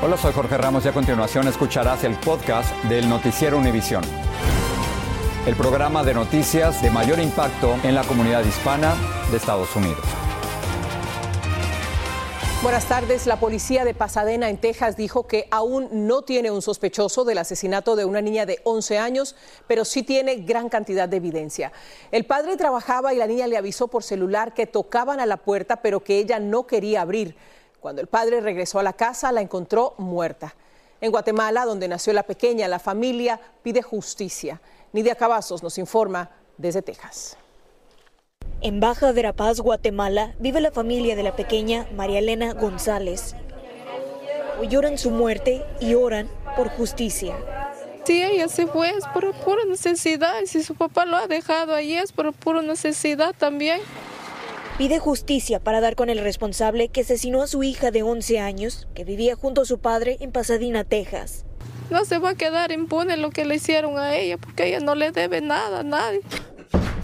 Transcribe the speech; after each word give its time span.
Hola, 0.00 0.16
soy 0.16 0.32
Jorge 0.32 0.56
Ramos 0.56 0.84
y 0.84 0.88
a 0.88 0.92
continuación 0.92 1.48
escucharás 1.48 2.04
el 2.04 2.14
podcast 2.20 2.72
del 2.84 3.08
Noticiero 3.08 3.58
Univisión. 3.58 4.04
El 5.44 5.56
programa 5.56 6.04
de 6.04 6.14
noticias 6.14 6.80
de 6.82 6.90
mayor 6.92 7.18
impacto 7.18 7.74
en 7.82 7.96
la 7.96 8.04
comunidad 8.04 8.44
hispana 8.44 8.94
de 9.32 9.38
Estados 9.38 9.74
Unidos. 9.74 9.98
Buenas 12.62 12.86
tardes. 12.86 13.26
La 13.26 13.40
policía 13.40 13.84
de 13.84 13.92
Pasadena, 13.92 14.48
en 14.48 14.58
Texas, 14.58 14.96
dijo 14.96 15.26
que 15.26 15.48
aún 15.50 15.88
no 16.06 16.22
tiene 16.22 16.52
un 16.52 16.62
sospechoso 16.62 17.24
del 17.24 17.38
asesinato 17.38 17.96
de 17.96 18.04
una 18.04 18.20
niña 18.20 18.46
de 18.46 18.60
11 18.62 18.98
años, 18.98 19.34
pero 19.66 19.84
sí 19.84 20.04
tiene 20.04 20.36
gran 20.36 20.68
cantidad 20.68 21.08
de 21.08 21.16
evidencia. 21.16 21.72
El 22.12 22.24
padre 22.24 22.56
trabajaba 22.56 23.14
y 23.14 23.16
la 23.16 23.26
niña 23.26 23.48
le 23.48 23.56
avisó 23.56 23.88
por 23.88 24.04
celular 24.04 24.54
que 24.54 24.68
tocaban 24.68 25.18
a 25.18 25.26
la 25.26 25.38
puerta, 25.38 25.82
pero 25.82 26.04
que 26.04 26.18
ella 26.18 26.38
no 26.38 26.68
quería 26.68 27.00
abrir. 27.00 27.36
Cuando 27.80 28.00
el 28.00 28.08
padre 28.08 28.40
regresó 28.40 28.78
a 28.78 28.82
la 28.82 28.92
casa, 28.92 29.30
la 29.32 29.40
encontró 29.40 29.94
muerta. 29.98 30.54
En 31.00 31.12
Guatemala, 31.12 31.64
donde 31.64 31.86
nació 31.86 32.12
la 32.12 32.24
pequeña, 32.24 32.66
la 32.66 32.80
familia 32.80 33.40
pide 33.62 33.82
justicia. 33.82 34.60
Nidia 34.92 35.14
Cavazos 35.14 35.62
nos 35.62 35.78
informa 35.78 36.30
desde 36.56 36.82
Texas. 36.82 37.36
En 38.60 38.80
Baja 38.80 39.12
Verapaz, 39.12 39.60
Guatemala, 39.60 40.34
vive 40.40 40.60
la 40.60 40.72
familia 40.72 41.14
de 41.14 41.22
la 41.22 41.36
pequeña 41.36 41.86
María 41.94 42.18
Elena 42.18 42.54
González. 42.54 43.36
Hoy 44.60 44.66
lloran 44.66 44.98
su 44.98 45.10
muerte 45.10 45.64
y 45.78 45.94
oran 45.94 46.28
por 46.56 46.68
justicia. 46.70 47.36
Sí, 48.02 48.20
ella 48.20 48.48
se 48.48 48.66
fue, 48.66 48.90
es 48.90 49.06
por 49.14 49.32
pura 49.44 49.64
necesidad. 49.66 50.40
Si 50.46 50.64
su 50.64 50.74
papá 50.74 51.04
lo 51.04 51.16
ha 51.16 51.28
dejado 51.28 51.74
ahí, 51.74 51.94
es 51.94 52.10
por 52.10 52.32
pura 52.32 52.62
necesidad 52.62 53.34
también. 53.38 53.80
Pide 54.78 55.00
justicia 55.00 55.58
para 55.58 55.80
dar 55.80 55.96
con 55.96 56.08
el 56.08 56.20
responsable 56.20 56.86
que 56.86 57.00
asesinó 57.00 57.42
a 57.42 57.48
su 57.48 57.64
hija 57.64 57.90
de 57.90 58.04
11 58.04 58.38
años, 58.38 58.86
que 58.94 59.02
vivía 59.02 59.34
junto 59.34 59.62
a 59.62 59.64
su 59.64 59.80
padre 59.80 60.18
en 60.20 60.30
Pasadena, 60.30 60.84
Texas. 60.84 61.44
No 61.90 62.04
se 62.04 62.18
va 62.18 62.30
a 62.30 62.34
quedar 62.36 62.70
impune 62.70 63.16
lo 63.16 63.30
que 63.30 63.44
le 63.44 63.56
hicieron 63.56 63.98
a 63.98 64.14
ella, 64.14 64.38
porque 64.38 64.68
ella 64.68 64.78
no 64.78 64.94
le 64.94 65.10
debe 65.10 65.40
nada 65.40 65.80
a 65.80 65.82
nadie. 65.82 66.20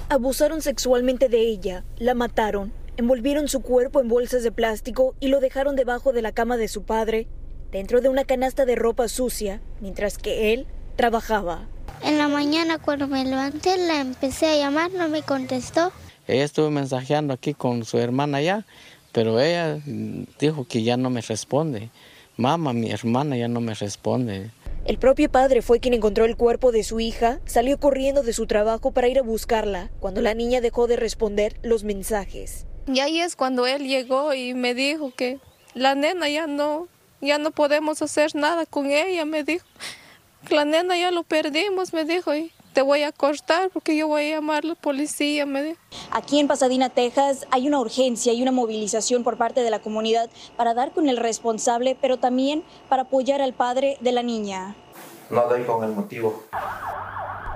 Abusaron 0.09 0.63
sexualmente 0.63 1.29
de 1.29 1.41
ella, 1.41 1.85
la 1.99 2.15
mataron, 2.15 2.73
envolvieron 2.97 3.49
su 3.49 3.61
cuerpo 3.61 4.01
en 4.01 4.07
bolsas 4.07 4.45
de 4.45 4.53
plástico 4.53 5.17
y 5.19 5.27
lo 5.27 5.41
dejaron 5.41 5.75
debajo 5.75 6.13
de 6.13 6.23
la 6.23 6.31
cama 6.31 6.57
de 6.57 6.69
su 6.69 6.85
padre, 6.85 7.27
dentro 7.73 8.01
de 8.01 8.09
una 8.09 8.23
canasta 8.23 8.67
de 8.67 8.77
ropa 8.77 9.09
sucia, 9.09 9.61
mientras 9.81 10.17
que 10.17 10.53
él 10.53 10.69
trabajaba. 10.95 11.67
En 12.05 12.19
la 12.19 12.29
mañana 12.29 12.79
cuando 12.79 13.09
me 13.09 13.25
levanté 13.25 13.79
la 13.79 14.01
empecé 14.01 14.47
a 14.47 14.57
llamar, 14.59 14.93
no 14.93 15.09
me 15.09 15.23
contestó. 15.23 15.91
Ella 16.27 16.45
estuvo 16.45 16.71
mensajeando 16.71 17.35
aquí 17.35 17.55
con 17.55 17.85
su 17.85 17.99
hermana 17.99 18.41
ya, 18.41 18.67
pero 19.13 19.41
ella 19.41 19.79
dijo 20.39 20.67
que 20.67 20.83
ya 20.83 20.97
no 20.97 21.11
me 21.11 21.21
responde. 21.21 21.91
Mamá, 22.37 22.73
mi 22.73 22.91
hermana 22.91 23.37
ya 23.37 23.49
no 23.49 23.61
me 23.61 23.75
responde. 23.75 24.51
El 24.87 24.99
propio 24.99 25.31
padre 25.31 25.63
fue 25.63 25.81
quien 25.81 25.95
encontró 25.95 26.25
el 26.25 26.37
cuerpo 26.37 26.73
de 26.73 26.83
su 26.83 27.01
hija, 27.01 27.41
salió 27.47 27.79
corriendo 27.79 28.23
de 28.23 28.33
su 28.33 28.47
trabajo 28.47 28.91
para 28.91 29.09
ir 29.09 29.19
a 29.19 29.23
buscarla, 29.23 29.91
cuando 30.01 30.21
la 30.21 30.35
niña 30.35 30.61
dejó 30.61 30.87
de 30.87 30.97
responder 30.97 31.57
los 31.63 31.85
mensajes. 31.85 32.67
Y 32.87 33.01
ahí 33.01 33.21
es 33.21 33.37
cuando 33.37 33.67
él 33.67 33.87
llegó 33.87 34.35
y 34.35 34.53
me 34.53 34.75
dijo 34.75 35.13
que 35.15 35.39
la 35.75 35.95
nena 35.95 36.29
ya 36.29 36.47
no, 36.47 36.89
ya 37.21 37.39
no 37.39 37.51
podemos 37.51 38.03
hacer 38.03 38.35
nada 38.35 38.67
con 38.67 38.91
ella, 38.91 39.25
me 39.25 39.43
dijo. 39.43 39.65
La 40.51 40.67
nena 40.67 40.99
ya 40.99 41.11
lo 41.11 41.23
perdimos, 41.23 41.95
me 41.95 42.05
dijo, 42.05 42.35
y 42.35 42.53
te 42.75 42.83
voy 42.83 43.05
a 43.05 43.13
cortar 43.13 43.71
porque 43.73 43.97
yo 43.97 44.09
voy 44.09 44.33
a 44.33 44.35
llamar 44.35 44.65
a 44.65 44.69
la 44.69 44.75
policía, 44.75 45.47
me. 45.47 45.77
Aquí 46.11 46.41
en 46.41 46.49
Pasadena, 46.49 46.91
Texas, 46.91 47.47
hay 47.53 47.69
una 47.69 47.79
urgencia 47.79 48.33
y 48.33 48.43
una 48.43 48.51
movilización 48.51 49.23
por 49.23 49.39
parte 49.39 49.63
de 49.63 49.71
la 49.71 49.79
comunidad 49.79 50.29
para 50.57 50.75
dar 50.75 50.93
con 50.93 51.09
el 51.09 51.17
responsable, 51.17 51.97
pero 52.01 52.19
también 52.19 52.65
para 52.89 53.03
apoyar 53.03 53.41
al 53.41 53.55
padre 53.55 53.97
de 54.01 54.13
la 54.13 54.23
niña. 54.23 54.75
No 55.31 55.49
doy 55.49 55.63
con 55.63 55.85
el 55.85 55.93
motivo. 55.93 56.43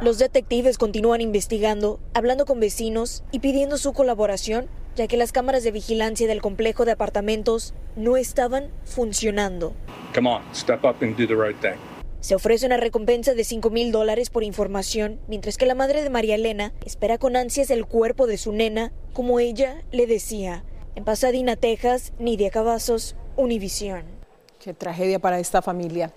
Los 0.00 0.18
detectives 0.18 0.78
continúan 0.78 1.20
investigando, 1.20 1.98
hablando 2.14 2.46
con 2.46 2.60
vecinos 2.60 3.24
y 3.32 3.40
pidiendo 3.40 3.76
su 3.76 3.92
colaboración, 3.92 4.68
ya 4.94 5.08
que 5.08 5.16
las 5.16 5.32
cámaras 5.32 5.64
de 5.64 5.72
vigilancia 5.72 6.28
del 6.28 6.40
complejo 6.40 6.84
de 6.84 6.92
apartamentos 6.92 7.74
no 7.96 8.16
estaban 8.16 8.70
funcionando. 8.84 9.72
Come 10.14 10.30
on, 10.30 10.42
step 10.54 10.84
up 10.84 11.02
and 11.02 11.16
do 11.16 11.26
the 11.26 11.34
right 11.34 11.60
thing. 11.60 11.97
Se 12.20 12.34
ofrece 12.34 12.66
una 12.66 12.76
recompensa 12.76 13.34
de 13.34 13.44
5 13.44 13.70
mil 13.70 13.92
dólares 13.92 14.28
por 14.28 14.42
información, 14.42 15.20
mientras 15.28 15.56
que 15.56 15.66
la 15.66 15.76
madre 15.76 16.02
de 16.02 16.10
María 16.10 16.34
Elena 16.34 16.72
espera 16.84 17.16
con 17.16 17.36
ansias 17.36 17.70
el 17.70 17.86
cuerpo 17.86 18.26
de 18.26 18.38
su 18.38 18.52
nena, 18.52 18.92
como 19.12 19.38
ella 19.38 19.84
le 19.92 20.06
decía. 20.06 20.64
En 20.96 21.04
Pasadena, 21.04 21.54
Texas, 21.54 22.12
Nidia 22.18 22.50
Cavazos, 22.50 23.14
Univisión. 23.36 24.17
Tragedia 24.74 25.18
para 25.18 25.38
esta 25.38 25.62
familia. 25.62 26.12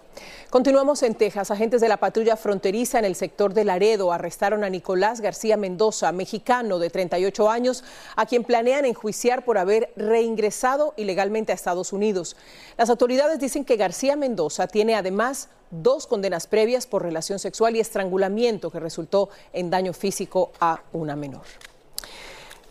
Continuamos 0.49 1.03
en 1.03 1.15
Texas. 1.15 1.51
Agentes 1.51 1.81
de 1.81 1.89
la 1.89 1.97
patrulla 1.97 2.35
fronteriza 2.35 2.99
en 2.99 3.05
el 3.05 3.15
sector 3.15 3.53
de 3.53 3.63
Laredo 3.63 4.11
arrestaron 4.11 4.63
a 4.63 4.69
Nicolás 4.69 5.21
García 5.21 5.57
Mendoza, 5.57 6.11
mexicano 6.11 6.79
de 6.79 6.89
38 6.89 7.49
años, 7.49 7.83
a 8.15 8.25
quien 8.25 8.43
planean 8.43 8.85
enjuiciar 8.85 9.45
por 9.45 9.57
haber 9.57 9.93
reingresado 9.95 10.93
ilegalmente 10.97 11.51
a 11.51 11.55
Estados 11.55 11.93
Unidos. 11.93 12.35
Las 12.77 12.89
autoridades 12.89 13.39
dicen 13.39 13.65
que 13.65 13.77
García 13.77 14.15
Mendoza 14.15 14.67
tiene 14.67 14.95
además 14.95 15.49
dos 15.71 16.05
condenas 16.05 16.47
previas 16.47 16.85
por 16.85 17.01
relación 17.01 17.39
sexual 17.39 17.75
y 17.75 17.79
estrangulamiento 17.79 18.69
que 18.69 18.79
resultó 18.79 19.29
en 19.53 19.69
daño 19.69 19.93
físico 19.93 20.51
a 20.59 20.83
una 20.91 21.15
menor. 21.15 21.43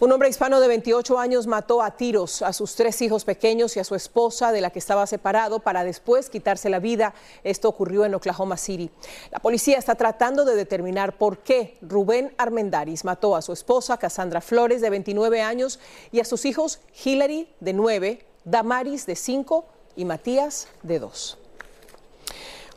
Un 0.00 0.10
hombre 0.12 0.30
hispano 0.30 0.60
de 0.60 0.68
28 0.68 1.18
años 1.18 1.46
mató 1.46 1.82
a 1.82 1.90
tiros 1.90 2.40
a 2.40 2.54
sus 2.54 2.74
tres 2.74 3.02
hijos 3.02 3.26
pequeños 3.26 3.76
y 3.76 3.80
a 3.80 3.84
su 3.84 3.94
esposa 3.94 4.50
de 4.50 4.62
la 4.62 4.70
que 4.70 4.78
estaba 4.78 5.06
separado 5.06 5.60
para 5.60 5.84
después 5.84 6.30
quitarse 6.30 6.70
la 6.70 6.78
vida. 6.78 7.12
Esto 7.44 7.68
ocurrió 7.68 8.06
en 8.06 8.14
Oklahoma 8.14 8.56
City. 8.56 8.90
La 9.30 9.40
policía 9.40 9.76
está 9.76 9.96
tratando 9.96 10.46
de 10.46 10.56
determinar 10.56 11.18
por 11.18 11.40
qué 11.40 11.76
Rubén 11.82 12.32
Armendaris 12.38 13.04
mató 13.04 13.36
a 13.36 13.42
su 13.42 13.52
esposa 13.52 13.98
Cassandra 13.98 14.40
Flores 14.40 14.80
de 14.80 14.88
29 14.88 15.42
años 15.42 15.78
y 16.12 16.20
a 16.20 16.24
sus 16.24 16.46
hijos 16.46 16.80
Hillary 17.04 17.50
de 17.60 17.74
9, 17.74 18.24
Damaris 18.44 19.04
de 19.04 19.16
5 19.16 19.66
y 19.96 20.06
Matías 20.06 20.68
de 20.82 20.98
2. 20.98 21.39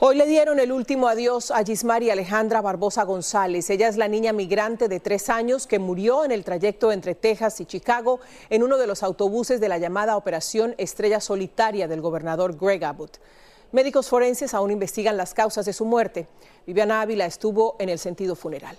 Hoy 0.06 0.18
le 0.18 0.28
dieron 0.28 0.60
el 0.60 0.74
último 0.74 1.08
adiós 1.08 1.50
a 1.50 1.64
Gismari 1.64 2.10
Alejandra 2.10 2.60
Barbosa 2.60 3.04
González. 3.04 3.70
Ella 3.70 3.88
es 3.88 3.96
la 3.96 4.10
niña 4.10 4.34
migrante 4.34 4.90
de 4.90 5.00
tres 5.00 5.30
años 5.30 5.66
que 5.66 5.80
murió 5.80 6.26
en 6.26 6.34
el 6.34 6.44
trayecto 6.44 6.92
entre 6.92 7.16
Texas 7.16 7.62
y 7.62 7.66
Chicago 7.66 8.20
en 8.50 8.64
uno 8.64 8.78
de 8.78 8.86
los 8.86 9.02
autobuses 9.02 9.62
de 9.62 9.70
la 9.70 9.78
llamada 9.78 10.18
Operación 10.18 10.76
Estrella 10.78 11.22
Solitaria 11.22 11.88
del 11.88 12.02
gobernador 12.02 12.58
Greg 12.58 12.84
Abbott. 12.84 13.22
Médicos 13.72 14.10
forenses 14.10 14.54
aún 14.54 14.72
investigan 14.72 15.16
las 15.16 15.34
causas 15.34 15.66
de 15.66 15.72
su 15.72 15.86
muerte. 15.86 16.28
Viviana 16.68 17.00
Ávila 17.00 17.26
estuvo 17.26 17.78
en 17.80 17.88
el 17.88 17.98
sentido 17.98 18.36
funeral. 18.36 18.78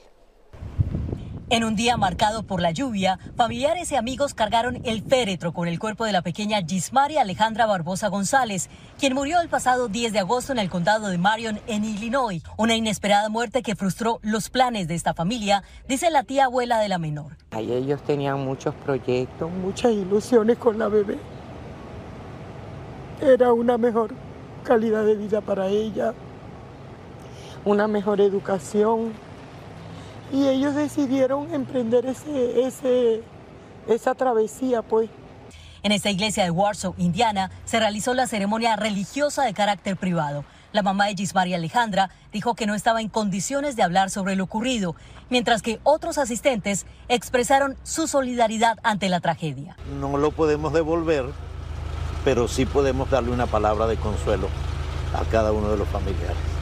En 1.55 1.63
un 1.63 1.77
día 1.77 1.97
marcado 1.97 2.43
por 2.43 2.61
la 2.61 2.73
lluvia, 2.73 3.21
familiares 3.37 3.93
y 3.93 3.95
amigos 3.95 4.35
cargaron 4.35 4.81
el 4.83 5.05
féretro 5.05 5.53
con 5.53 5.69
el 5.69 5.79
cuerpo 5.79 6.05
de 6.05 6.11
la 6.11 6.21
pequeña 6.21 6.61
Gismari 6.61 7.17
Alejandra 7.17 7.65
Barbosa 7.65 8.09
González, 8.09 8.69
quien 8.99 9.15
murió 9.15 9.41
el 9.41 9.49
pasado 9.49 9.87
10 9.87 10.13
de 10.13 10.19
agosto 10.19 10.51
en 10.51 10.59
el 10.59 10.69
condado 10.69 11.07
de 11.07 11.17
Marion, 11.17 11.61
en 11.69 11.85
Illinois. 11.85 12.43
Una 12.57 12.75
inesperada 12.75 13.29
muerte 13.29 13.63
que 13.63 13.77
frustró 13.77 14.19
los 14.23 14.51
planes 14.51 14.89
de 14.89 14.97
esta 14.97 15.15
familia, 15.15 15.63
dice 15.87 16.11
la 16.11 16.25
tía 16.25 16.47
abuela 16.47 16.81
de 16.81 16.89
la 16.89 16.99
menor. 16.99 17.37
ellos 17.53 18.03
tenían 18.03 18.45
muchos 18.45 18.75
proyectos, 18.75 19.49
muchas 19.49 19.93
ilusiones 19.93 20.59
con 20.59 20.77
la 20.77 20.89
bebé. 20.89 21.19
Era 23.21 23.53
una 23.53 23.79
mejor 23.79 24.13
calidad 24.65 25.05
de 25.05 25.15
vida 25.15 25.41
para 25.41 25.69
ella, 25.69 26.15
una 27.65 27.87
mejor 27.87 28.21
educación 28.21 29.13
y 30.35 30.49
ellos 30.49 30.75
decidieron 30.75 31.55
emprender 31.55 32.07
ese, 32.07 32.67
ese, 32.67 33.23
esa 33.87 34.15
travesía, 34.17 34.83
pues. 34.83 35.09
En 35.85 35.93
esta 35.93 36.11
iglesia 36.11 36.43
de 36.43 36.51
Warsaw, 36.51 36.95
Indiana, 36.99 37.53
se 37.65 37.79
realizó 37.79 38.15
la 38.15 38.27
ceremonia 38.27 38.75
religiosa 38.75 39.45
de 39.45 39.55
carácter 39.55 39.97
privado. 39.97 40.45
La 40.73 40.83
mamá 40.83 41.07
de 41.07 41.15
Gismaria 41.15 41.57
Alejandra 41.57 42.11
dijo 42.33 42.57
que 42.57 42.67
no 42.67 42.75
estaba 42.75 43.01
en 43.01 43.09
condiciones 43.09 43.77
de 43.77 43.85
hablar 43.85 44.11
sobre 44.11 44.35
lo 44.35 44.45
ocurrido, 44.45 44.97
mientras 45.31 45.63
que 45.63 45.79
otros 45.85 46.19
asistentes 46.19 46.85
expresaron 47.09 47.77
su 47.85 48.09
solidaridad 48.09 48.79
ante 48.83 49.09
la 49.09 49.21
tragedia. 49.21 49.77
No 50.01 50.17
lo 50.17 50.33
podemos 50.33 50.73
devolver, 50.73 51.27
pero 52.25 52.49
sí 52.49 52.67
podemos 52.67 53.09
darle 53.09 53.31
una 53.31 53.47
palabra 53.47 53.87
de 53.87 53.97
consuelo 53.99 54.49
a 55.15 55.25
cada 55.31 55.53
uno 55.53 55.71
de 55.71 55.77
los 55.77 55.87
familiares. 55.87 56.54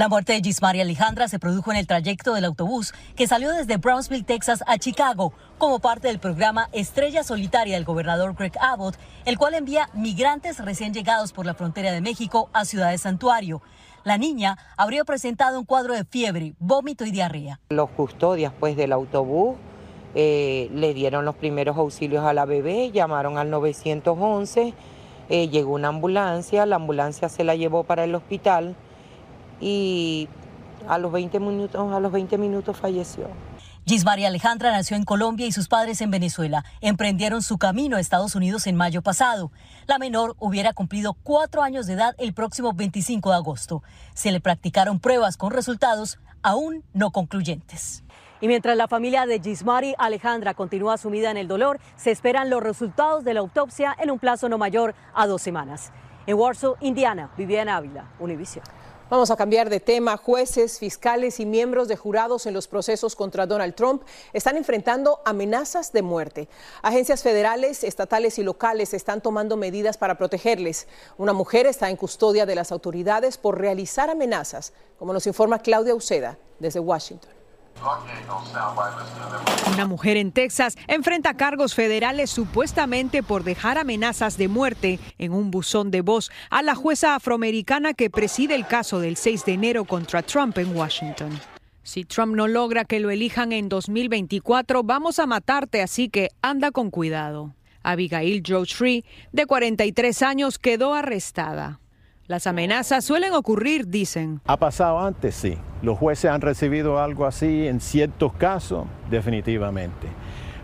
La 0.00 0.08
muerte 0.08 0.32
de 0.32 0.40
Gismaria 0.40 0.80
Alejandra 0.80 1.28
se 1.28 1.38
produjo 1.38 1.72
en 1.72 1.76
el 1.76 1.86
trayecto 1.86 2.32
del 2.32 2.46
autobús 2.46 2.94
que 3.16 3.26
salió 3.26 3.52
desde 3.52 3.76
Brownsville, 3.76 4.24
Texas 4.24 4.64
a 4.66 4.78
Chicago, 4.78 5.34
como 5.58 5.78
parte 5.78 6.08
del 6.08 6.18
programa 6.18 6.70
Estrella 6.72 7.22
Solitaria 7.22 7.74
del 7.74 7.84
gobernador 7.84 8.34
Greg 8.34 8.54
Abbott, 8.62 8.96
el 9.26 9.36
cual 9.36 9.52
envía 9.52 9.90
migrantes 9.92 10.58
recién 10.64 10.94
llegados 10.94 11.34
por 11.34 11.44
la 11.44 11.52
frontera 11.52 11.92
de 11.92 12.00
México 12.00 12.48
a 12.54 12.64
Ciudad 12.64 12.90
de 12.90 12.96
Santuario. 12.96 13.60
La 14.02 14.16
niña 14.16 14.56
habría 14.78 15.04
presentado 15.04 15.58
un 15.58 15.66
cuadro 15.66 15.92
de 15.92 16.06
fiebre, 16.06 16.54
vómito 16.58 17.04
y 17.04 17.10
diarrea. 17.10 17.60
Los 17.68 17.90
custodias 17.90 18.54
pues, 18.58 18.76
del 18.76 18.92
autobús 18.92 19.56
eh, 20.14 20.70
le 20.72 20.94
dieron 20.94 21.26
los 21.26 21.34
primeros 21.34 21.76
auxilios 21.76 22.24
a 22.24 22.32
la 22.32 22.46
bebé, 22.46 22.90
llamaron 22.90 23.36
al 23.36 23.50
911, 23.50 24.72
eh, 25.28 25.48
llegó 25.48 25.74
una 25.74 25.88
ambulancia, 25.88 26.64
la 26.64 26.76
ambulancia 26.76 27.28
se 27.28 27.44
la 27.44 27.54
llevó 27.54 27.84
para 27.84 28.04
el 28.04 28.14
hospital 28.14 28.76
y 29.60 30.28
a 30.88 30.98
los 30.98 31.12
20 31.12 31.38
minutos, 31.40 31.92
a 31.92 32.00
los 32.00 32.12
20 32.12 32.38
minutos 32.38 32.76
falleció. 32.76 33.28
Gismaria 33.86 34.28
Alejandra 34.28 34.70
nació 34.70 34.96
en 34.96 35.04
Colombia 35.04 35.46
y 35.46 35.52
sus 35.52 35.66
padres 35.66 36.00
en 36.00 36.10
Venezuela. 36.10 36.64
Emprendieron 36.80 37.42
su 37.42 37.58
camino 37.58 37.96
a 37.96 38.00
Estados 38.00 38.34
Unidos 38.34 38.66
en 38.66 38.76
mayo 38.76 39.02
pasado. 39.02 39.50
La 39.86 39.98
menor 39.98 40.36
hubiera 40.38 40.72
cumplido 40.72 41.14
cuatro 41.14 41.62
años 41.62 41.86
de 41.86 41.94
edad 41.94 42.14
el 42.18 42.32
próximo 42.32 42.72
25 42.72 43.30
de 43.30 43.36
agosto. 43.36 43.82
Se 44.14 44.30
le 44.32 44.40
practicaron 44.40 45.00
pruebas 45.00 45.36
con 45.36 45.50
resultados 45.50 46.18
aún 46.42 46.84
no 46.92 47.10
concluyentes. 47.10 48.04
Y 48.40 48.48
mientras 48.48 48.76
la 48.76 48.88
familia 48.88 49.26
de 49.26 49.40
Gismari 49.40 49.94
Alejandra 49.98 50.54
continúa 50.54 50.96
sumida 50.96 51.30
en 51.30 51.36
el 51.36 51.48
dolor, 51.48 51.78
se 51.96 52.10
esperan 52.10 52.48
los 52.48 52.62
resultados 52.62 53.24
de 53.24 53.34
la 53.34 53.40
autopsia 53.40 53.94
en 53.98 54.10
un 54.10 54.18
plazo 54.18 54.48
no 54.48 54.56
mayor 54.56 54.94
a 55.14 55.26
dos 55.26 55.42
semanas. 55.42 55.92
En 56.26 56.36
Warsaw, 56.36 56.76
Indiana, 56.80 57.30
Viviana 57.36 57.76
Ávila, 57.76 58.10
Univision. 58.18 58.64
Vamos 59.10 59.32
a 59.32 59.36
cambiar 59.36 59.70
de 59.70 59.80
tema. 59.80 60.16
Jueces, 60.16 60.78
fiscales 60.78 61.40
y 61.40 61.44
miembros 61.44 61.88
de 61.88 61.96
jurados 61.96 62.46
en 62.46 62.54
los 62.54 62.68
procesos 62.68 63.16
contra 63.16 63.44
Donald 63.44 63.74
Trump 63.74 64.04
están 64.32 64.56
enfrentando 64.56 65.18
amenazas 65.24 65.92
de 65.92 66.02
muerte. 66.02 66.48
Agencias 66.80 67.24
federales, 67.24 67.82
estatales 67.82 68.38
y 68.38 68.44
locales 68.44 68.94
están 68.94 69.20
tomando 69.20 69.56
medidas 69.56 69.98
para 69.98 70.16
protegerles. 70.16 70.86
Una 71.18 71.32
mujer 71.32 71.66
está 71.66 71.90
en 71.90 71.96
custodia 71.96 72.46
de 72.46 72.54
las 72.54 72.70
autoridades 72.70 73.36
por 73.36 73.60
realizar 73.60 74.10
amenazas, 74.10 74.72
como 74.96 75.12
nos 75.12 75.26
informa 75.26 75.58
Claudia 75.58 75.96
Uceda 75.96 76.38
desde 76.60 76.78
Washington. 76.78 77.39
Una 79.72 79.86
mujer 79.86 80.16
en 80.16 80.32
Texas 80.32 80.76
enfrenta 80.86 81.34
cargos 81.34 81.74
federales 81.74 82.30
supuestamente 82.30 83.22
por 83.22 83.44
dejar 83.44 83.78
amenazas 83.78 84.36
de 84.36 84.48
muerte 84.48 84.98
en 85.18 85.32
un 85.32 85.50
buzón 85.50 85.90
de 85.90 86.02
voz 86.02 86.30
a 86.50 86.62
la 86.62 86.74
jueza 86.74 87.14
afroamericana 87.14 87.94
que 87.94 88.10
preside 88.10 88.54
el 88.54 88.66
caso 88.66 89.00
del 89.00 89.16
6 89.16 89.44
de 89.44 89.52
enero 89.52 89.84
contra 89.84 90.22
Trump 90.22 90.58
en 90.58 90.76
Washington. 90.76 91.40
Si 91.82 92.04
Trump 92.04 92.36
no 92.36 92.46
logra 92.46 92.84
que 92.84 93.00
lo 93.00 93.10
elijan 93.10 93.52
en 93.52 93.68
2024, 93.68 94.82
vamos 94.82 95.18
a 95.18 95.26
matarte, 95.26 95.82
así 95.82 96.08
que 96.08 96.28
anda 96.42 96.70
con 96.70 96.90
cuidado. 96.90 97.54
Abigail 97.82 98.42
Joe 98.46 98.66
Tree, 98.66 99.04
de 99.32 99.46
43 99.46 100.22
años, 100.22 100.58
quedó 100.58 100.94
arrestada. 100.94 101.80
Las 102.30 102.46
amenazas 102.46 103.04
suelen 103.04 103.32
ocurrir, 103.32 103.88
dicen. 103.88 104.40
Ha 104.46 104.56
pasado 104.56 105.00
antes, 105.00 105.34
sí. 105.34 105.58
Los 105.82 105.98
jueces 105.98 106.30
han 106.30 106.40
recibido 106.40 107.00
algo 107.00 107.26
así 107.26 107.66
en 107.66 107.80
ciertos 107.80 108.32
casos, 108.34 108.84
definitivamente. 109.10 110.06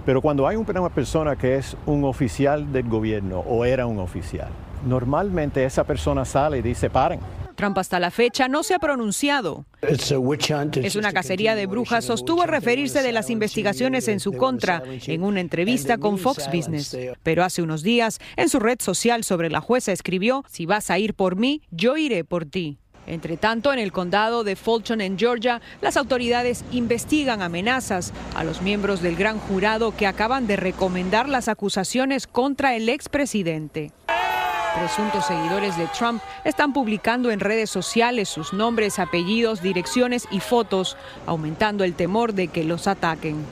Pero 0.05 0.23
cuando 0.23 0.47
hay 0.47 0.55
una 0.55 0.89
persona 0.91 1.35
que 1.35 1.57
es 1.57 1.77
un 1.85 2.05
oficial 2.05 2.73
del 2.73 2.89
gobierno 2.89 3.41
o 3.41 3.65
era 3.65 3.85
un 3.87 3.99
oficial, 3.99 4.47
normalmente 4.87 5.65
esa 5.65 5.83
persona 5.83 6.25
sale 6.25 6.59
y 6.59 6.63
dice, 6.63 6.89
paren, 6.89 7.19
Trump 7.56 7.79
hasta 7.79 7.99
la 7.99 8.11
fecha 8.11 8.49
no 8.49 8.62
se 8.62 8.75
ha 8.75 8.79
pronunciado. 8.79 9.64
Es 9.82 10.97
una 10.97 11.12
cacería 11.12 11.55
de 11.55 11.67
brujas, 11.67 12.05
sostuvo 12.05 12.44
referirse 12.47 13.03
de 13.03 13.12
las 13.12 13.31
investigaciones 13.31 14.08
en 14.08 14.20
su 14.20 14.32
contra 14.32 14.82
en 14.87 15.23
una 15.23 15.41
entrevista 15.41 15.99
con 15.99 16.19
Fox 16.19 16.49
Business. 16.53 16.97
Pero 17.23 17.43
hace 17.43 17.62
unos 17.62 17.82
días, 17.82 18.19
en 18.37 18.49
su 18.49 18.61
red 18.61 18.79
social 18.81 19.25
sobre 19.25 19.50
la 19.50 19.61
jueza 19.61 19.93
escribió, 19.93 20.44
si 20.49 20.67
vas 20.67 20.91
a 20.91 20.99
ir 20.99 21.14
por 21.14 21.37
mí, 21.37 21.62
yo 21.70 21.97
iré 21.97 22.25
por 22.25 22.44
ti. 22.44 22.79
Entre 23.06 23.37
tanto, 23.37 23.73
en 23.73 23.79
el 23.79 23.93
condado 23.93 24.43
de 24.43 24.56
Fulton, 24.56 25.00
en 25.00 25.19
Georgia, 25.19 25.61
las 25.81 25.97
autoridades 25.97 26.64
investigan 26.73 27.41
amenazas 27.41 28.12
a 28.35 28.43
los 28.43 28.62
miembros 28.62 29.00
del 29.00 29.17
gran 29.17 29.38
jurado 29.38 29.94
que 29.97 30.06
acaban 30.06 30.47
de 30.47 30.56
recomendar 30.56 31.29
las 31.29 31.49
acusaciones 31.49 32.26
contra 32.26 32.75
el 32.75 32.88
expresidente. 32.88 33.93
Presuntos 34.78 35.24
seguidores 35.24 35.79
de 35.79 35.86
Trump 35.86 36.22
están 36.44 36.74
publicando 36.74 37.31
en 37.31 37.41
redes 37.41 37.70
sociales 37.70 38.29
sus 38.29 38.53
nombres, 38.53 38.98
apellidos, 38.98 39.62
direcciones 39.62 40.29
y 40.31 40.41
fotos, 40.41 40.98
aumentando 41.24 41.82
el 41.82 41.94
temor 41.94 42.34
de 42.34 42.48
que 42.48 42.62
los 42.62 42.86
ataquen. 42.86 43.43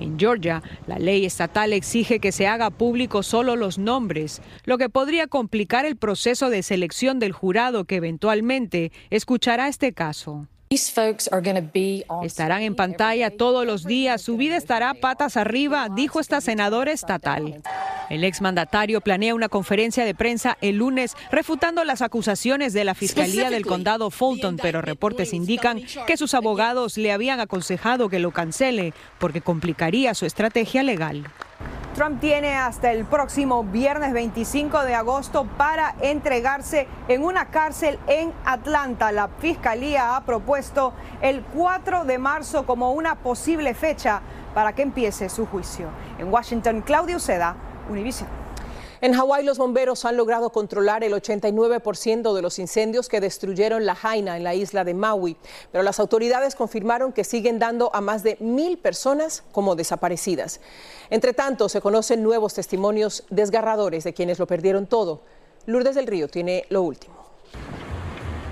En 0.00 0.18
Georgia, 0.18 0.62
la 0.86 0.98
ley 0.98 1.26
estatal 1.26 1.74
exige 1.74 2.18
que 2.18 2.32
se 2.32 2.46
haga 2.46 2.70
público 2.70 3.22
solo 3.22 3.56
los 3.56 3.76
nombres, 3.76 4.40
lo 4.64 4.78
que 4.78 4.88
podría 4.88 5.26
complicar 5.26 5.84
el 5.84 5.96
proceso 5.96 6.48
de 6.48 6.62
selección 6.62 7.18
del 7.18 7.32
jurado 7.32 7.84
que 7.84 7.96
eventualmente 7.96 8.90
escuchará 9.10 9.68
este 9.68 9.92
caso. 9.92 10.46
Estarán 12.22 12.62
en 12.62 12.76
pantalla 12.76 13.30
todos 13.36 13.66
los 13.66 13.84
días, 13.84 14.22
su 14.22 14.36
vida 14.36 14.56
estará 14.56 14.94
patas 14.94 15.36
arriba, 15.36 15.88
dijo 15.92 16.20
esta 16.20 16.40
senadora 16.40 16.92
estatal. 16.92 17.60
El 18.08 18.22
exmandatario 18.22 19.00
planea 19.00 19.34
una 19.34 19.48
conferencia 19.48 20.04
de 20.04 20.14
prensa 20.14 20.56
el 20.60 20.76
lunes 20.76 21.16
refutando 21.32 21.82
las 21.82 22.02
acusaciones 22.02 22.72
de 22.72 22.84
la 22.84 22.94
Fiscalía 22.94 23.50
del 23.50 23.66
Condado 23.66 24.12
Fulton, 24.12 24.58
pero 24.58 24.80
reportes 24.80 25.32
indican 25.32 25.82
que 26.06 26.16
sus 26.16 26.34
abogados 26.34 26.96
le 26.98 27.10
habían 27.10 27.40
aconsejado 27.40 28.08
que 28.08 28.20
lo 28.20 28.30
cancele 28.30 28.94
porque 29.18 29.40
complicaría 29.40 30.14
su 30.14 30.24
estrategia 30.24 30.84
legal. 30.84 31.24
Trump 32.00 32.18
tiene 32.18 32.54
hasta 32.54 32.92
el 32.92 33.04
próximo 33.04 33.62
viernes 33.62 34.14
25 34.14 34.84
de 34.84 34.94
agosto 34.94 35.44
para 35.58 35.94
entregarse 36.00 36.88
en 37.08 37.22
una 37.22 37.50
cárcel 37.50 37.98
en 38.06 38.32
Atlanta. 38.46 39.12
La 39.12 39.28
fiscalía 39.28 40.16
ha 40.16 40.24
propuesto 40.24 40.94
el 41.20 41.42
4 41.42 42.06
de 42.06 42.16
marzo 42.16 42.64
como 42.64 42.92
una 42.92 43.16
posible 43.16 43.74
fecha 43.74 44.22
para 44.54 44.74
que 44.74 44.80
empiece 44.80 45.28
su 45.28 45.44
juicio. 45.44 45.88
En 46.18 46.32
Washington, 46.32 46.80
Claudio 46.80 47.18
Seda, 47.18 47.54
Univision. 47.90 48.39
En 49.02 49.14
Hawái 49.14 49.44
los 49.44 49.56
bomberos 49.56 50.04
han 50.04 50.18
logrado 50.18 50.50
controlar 50.50 51.02
el 51.04 51.14
89% 51.14 52.34
de 52.34 52.42
los 52.42 52.58
incendios 52.58 53.08
que 53.08 53.22
destruyeron 53.22 53.86
la 53.86 53.94
Jaina 53.94 54.36
en 54.36 54.44
la 54.44 54.54
isla 54.54 54.84
de 54.84 54.92
Maui, 54.92 55.38
pero 55.72 55.82
las 55.82 55.98
autoridades 56.00 56.54
confirmaron 56.54 57.14
que 57.14 57.24
siguen 57.24 57.58
dando 57.58 57.90
a 57.94 58.02
más 58.02 58.22
de 58.22 58.36
mil 58.40 58.76
personas 58.76 59.42
como 59.52 59.74
desaparecidas. 59.74 60.60
Entre 61.08 61.32
tanto, 61.32 61.70
se 61.70 61.80
conocen 61.80 62.22
nuevos 62.22 62.52
testimonios 62.52 63.24
desgarradores 63.30 64.04
de 64.04 64.12
quienes 64.12 64.38
lo 64.38 64.46
perdieron 64.46 64.86
todo. 64.86 65.22
Lourdes 65.64 65.94
del 65.94 66.06
Río 66.06 66.28
tiene 66.28 66.66
lo 66.68 66.82
último. 66.82 67.19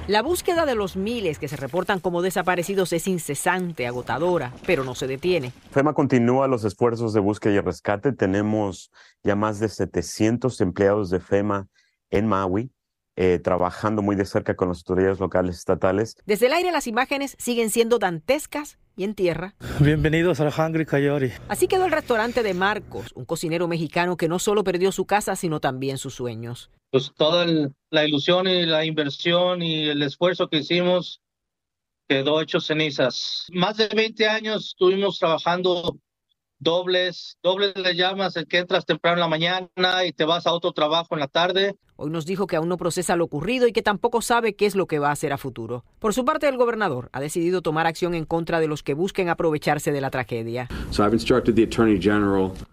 La 0.09 0.23
búsqueda 0.23 0.65
de 0.65 0.75
los 0.75 0.97
miles 0.97 1.38
que 1.38 1.49
se 1.49 1.57
reportan 1.57 2.00
como 2.00 2.23
desaparecidos 2.23 2.95
es 2.95 3.07
incesante, 3.07 3.87
agotadora, 3.87 4.55
pero 4.65 4.83
no 4.83 4.95
se 4.95 5.07
detiene. 5.07 5.53
FEMA 5.71 5.93
continúa 5.93 6.49
los 6.49 6.65
esfuerzos 6.65 7.12
de 7.12 7.21
búsqueda 7.21 7.53
y 7.53 7.61
rescate. 7.61 8.12
Tenemos 8.12 8.91
ya 9.23 9.37
más 9.37 9.61
de 9.61 9.69
700 9.69 10.62
empleados 10.62 11.11
de 11.11 11.21
FEMA 11.21 11.69
en 12.09 12.27
Maui. 12.27 12.73
Eh, 13.17 13.38
trabajando 13.41 14.00
muy 14.00 14.17
de 14.17 14.25
cerca 14.25 14.55
con 14.55 14.69
las 14.69 14.79
autoridades 14.79 15.19
locales 15.19 15.59
estatales. 15.59 16.17
Desde 16.25 16.47
el 16.47 16.53
aire 16.55 16.71
las 16.71 16.87
imágenes 16.87 17.35
siguen 17.38 17.69
siendo 17.69 17.99
dantescas 17.99 18.79
y 18.97 19.05
en 19.05 19.15
tierra. 19.15 19.57
Bienvenidos 19.81 20.41
al 20.41 20.55
Hungry 20.57 20.87
Coyote. 20.87 21.35
Así 21.49 21.69
quedó 21.69 21.85
el 21.85 21.93
restaurante 21.93 22.43
de 22.43 22.55
Marcos, 22.55 23.12
un 23.15 23.27
cocinero 23.27 23.69
mexicano 23.69 24.17
que 24.17 24.29
no 24.29 24.38
solo 24.38 24.65
perdió 24.65 24.91
su 24.91 25.05
casa, 25.05 25.37
sino 25.37 25.61
también 25.61 25.99
sus 25.99 26.15
sueños. 26.15 26.71
Pues 26.90 27.12
toda 27.14 27.47
la 27.90 28.04
ilusión 28.04 28.47
y 28.49 28.64
la 28.64 28.85
inversión 28.85 29.62
y 29.62 29.88
el 29.88 30.02
esfuerzo 30.02 30.49
que 30.49 30.59
hicimos 30.59 31.21
quedó 32.09 32.40
hecho 32.40 32.61
cenizas. 32.61 33.47
Más 33.52 33.76
de 33.76 33.88
20 33.88 34.26
años 34.26 34.68
estuvimos 34.68 35.18
trabajando 35.18 35.99
dobles, 36.59 37.38
dobles 37.42 37.76
le 37.76 37.95
llamas 37.95 38.37
el 38.37 38.47
que 38.47 38.59
entras 38.59 38.87
temprano 38.87 39.16
en 39.16 39.21
la 39.21 39.28
mañana 39.28 40.04
y 40.07 40.12
te 40.12 40.25
vas 40.25 40.47
a 40.47 40.52
otro 40.52 40.73
trabajo 40.73 41.14
en 41.14 41.21
la 41.21 41.28
tarde. 41.28 41.76
Hoy 42.00 42.11
nos 42.11 42.26
dijo 42.26 42.47
que 42.47 42.55
aún 42.55 42.69
no 42.69 42.76
procesa 42.76 43.17
lo 43.17 43.25
ocurrido 43.25 43.67
y 43.67 43.73
que 43.73 43.83
tampoco 43.83 44.23
sabe 44.23 44.55
qué 44.55 44.67
es 44.67 44.76
lo 44.76 44.87
que 44.87 45.00
va 45.00 45.09
a 45.09 45.12
hacer 45.12 45.33
a 45.33 45.37
futuro. 45.37 45.85
Por 45.99 46.14
su 46.14 46.25
parte, 46.25 46.47
el 46.47 46.57
gobernador 46.57 47.09
ha 47.12 47.19
decidido 47.19 47.61
tomar 47.61 47.88
acción 47.88 48.14
en 48.14 48.25
contra 48.25 48.61
de 48.61 48.69
los 48.69 48.85
que 48.85 48.95
busquen 48.95 49.28
aprovecharse 49.28 49.90
de 49.90 50.00
la 50.00 50.11
tragedia. 50.11 50.69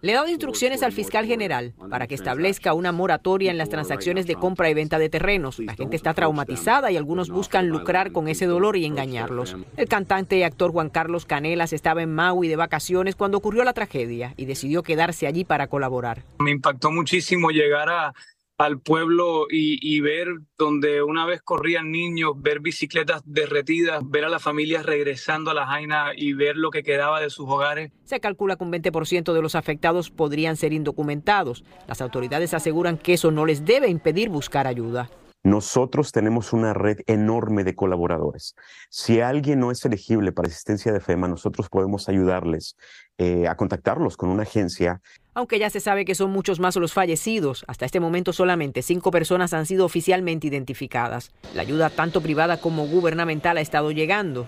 Le 0.00 0.12
ha 0.12 0.14
dado 0.14 0.28
instrucciones 0.28 0.84
al 0.84 0.92
fiscal 0.92 1.26
general 1.26 1.74
para 1.90 2.06
que 2.06 2.14
establezca 2.14 2.72
una 2.72 2.92
moratoria 2.92 3.50
en 3.50 3.58
las 3.58 3.68
transacciones 3.68 4.28
de 4.28 4.36
compra 4.36 4.70
y 4.70 4.74
venta 4.74 4.96
de 5.00 5.08
terrenos. 5.08 5.58
La 5.58 5.74
gente 5.74 5.96
está 5.96 6.14
traumatizada 6.14 6.92
y 6.92 6.96
algunos 6.96 7.28
buscan 7.28 7.66
lucrar 7.66 8.12
con 8.12 8.28
ese 8.28 8.46
dolor 8.46 8.76
y 8.76 8.84
engañarlos. 8.84 9.56
El 9.76 9.88
cantante 9.88 10.38
y 10.38 10.44
actor 10.44 10.70
Juan 10.70 10.88
Carlos 10.88 11.26
Canelas 11.26 11.72
estaba 11.72 12.00
en 12.00 12.14
Maui 12.14 12.46
de 12.46 12.54
vacaciones 12.54 13.16
cuando 13.16 13.38
ocurrió 13.38 13.64
la 13.64 13.72
tragedia 13.72 14.34
y 14.36 14.44
decidió 14.44 14.84
quedarse 14.84 15.26
allí 15.26 15.44
para 15.44 15.66
colaborar. 15.66 16.22
Me 16.38 16.52
impactó 16.52 16.92
muchísimo 16.92 17.50
llegar 17.50 17.88
a 17.88 18.14
al 18.58 18.80
pueblo 18.80 19.46
y, 19.50 20.00
ver 20.00 20.28
donde 20.58 21.02
una 21.02 21.26
vez 21.26 21.42
corrían 21.42 21.90
niños, 21.90 22.32
ver 22.36 22.60
bicicletas 22.60 23.22
derretidas, 23.24 24.02
ver 24.08 24.24
a 24.24 24.28
las 24.28 24.42
familias 24.42 24.86
regresando 24.86 25.50
a 25.50 25.54
la 25.54 25.66
Jaina 25.66 26.12
y 26.16 26.32
ver 26.32 26.56
lo 26.56 26.70
que 26.70 26.82
quedaba 26.82 27.20
de 27.20 27.30
sus 27.30 27.48
hogares. 27.48 27.92
Se 28.04 28.20
calcula 28.20 28.56
que 28.56 28.64
un 28.64 28.72
20% 28.72 29.32
de 29.32 29.42
los 29.42 29.54
afectados 29.54 30.10
podrían 30.10 30.56
ser 30.56 30.72
indocumentados. 30.72 31.64
Las 31.86 32.00
autoridades 32.00 32.54
aseguran 32.54 32.98
que 32.98 33.14
eso 33.14 33.30
no 33.30 33.46
les 33.46 33.64
debe 33.64 33.88
impedir 33.88 34.28
buscar 34.30 34.66
ayuda. 34.66 35.10
Nosotros 35.46 36.10
tenemos 36.10 36.52
una 36.52 36.74
red 36.74 36.98
enorme 37.06 37.62
de 37.62 37.76
colaboradores. 37.76 38.56
Si 38.90 39.20
alguien 39.20 39.60
no 39.60 39.70
es 39.70 39.84
elegible 39.84 40.32
para 40.32 40.48
asistencia 40.48 40.92
de 40.92 40.98
FEMA, 40.98 41.28
nosotros 41.28 41.68
podemos 41.68 42.08
ayudarles 42.08 42.76
eh, 43.16 43.46
a 43.46 43.54
contactarlos 43.54 44.16
con 44.16 44.28
una 44.28 44.42
agencia. 44.42 45.00
Aunque 45.36 45.58
ya 45.58 45.68
se 45.68 45.80
sabe 45.80 46.06
que 46.06 46.14
son 46.14 46.30
muchos 46.30 46.60
más 46.60 46.76
los 46.76 46.94
fallecidos, 46.94 47.62
hasta 47.68 47.84
este 47.84 48.00
momento 48.00 48.32
solamente 48.32 48.80
cinco 48.80 49.10
personas 49.10 49.52
han 49.52 49.66
sido 49.66 49.84
oficialmente 49.84 50.46
identificadas. 50.46 51.30
La 51.54 51.60
ayuda 51.60 51.90
tanto 51.90 52.22
privada 52.22 52.56
como 52.56 52.86
gubernamental 52.86 53.58
ha 53.58 53.60
estado 53.60 53.90
llegando. 53.90 54.46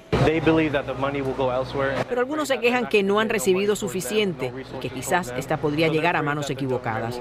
Pero 2.08 2.20
algunos 2.22 2.48
se 2.48 2.58
quejan 2.60 2.88
que 2.88 3.02
no 3.02 3.20
han 3.20 3.28
recibido 3.28 3.76
suficiente 3.76 4.50
y 4.74 4.80
que 4.80 4.88
quizás 4.88 5.34
esta 5.36 5.58
podría 5.58 5.88
llegar 5.88 6.16
a 6.16 6.22
manos 6.22 6.48
equivocadas. 6.48 7.20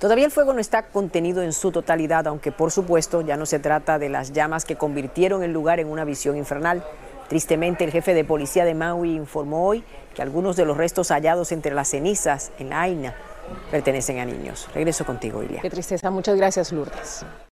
Todavía 0.00 0.24
el 0.24 0.32
fuego 0.32 0.52
no 0.52 0.58
está 0.58 0.88
contenido 0.88 1.42
en 1.42 1.52
su 1.52 1.70
totalidad, 1.70 2.26
aunque 2.26 2.50
por 2.50 2.72
supuesto 2.72 3.20
ya 3.20 3.36
no 3.36 3.46
se 3.46 3.60
trata 3.60 4.00
de 4.00 4.08
las 4.08 4.32
llamas 4.32 4.64
que 4.64 4.74
convirtieron 4.74 5.44
el 5.44 5.52
lugar 5.52 5.78
en 5.78 5.86
una 5.86 6.04
visión 6.04 6.36
infernal. 6.36 6.84
Tristemente, 7.28 7.84
el 7.84 7.90
jefe 7.90 8.14
de 8.14 8.24
policía 8.24 8.64
de 8.64 8.74
Maui 8.74 9.14
informó 9.14 9.66
hoy 9.66 9.84
que 10.14 10.22
algunos 10.22 10.56
de 10.56 10.64
los 10.64 10.76
restos 10.76 11.08
hallados 11.10 11.52
entre 11.52 11.74
las 11.74 11.88
cenizas 11.88 12.52
en 12.58 12.70
la 12.70 12.82
Aina 12.82 13.14
pertenecen 13.70 14.18
a 14.18 14.24
niños. 14.24 14.68
Regreso 14.74 15.04
contigo, 15.04 15.42
Ilia. 15.42 15.60
Qué 15.60 15.70
tristeza. 15.70 16.10
Muchas 16.10 16.36
gracias, 16.36 16.72
Lourdes. 16.72 17.24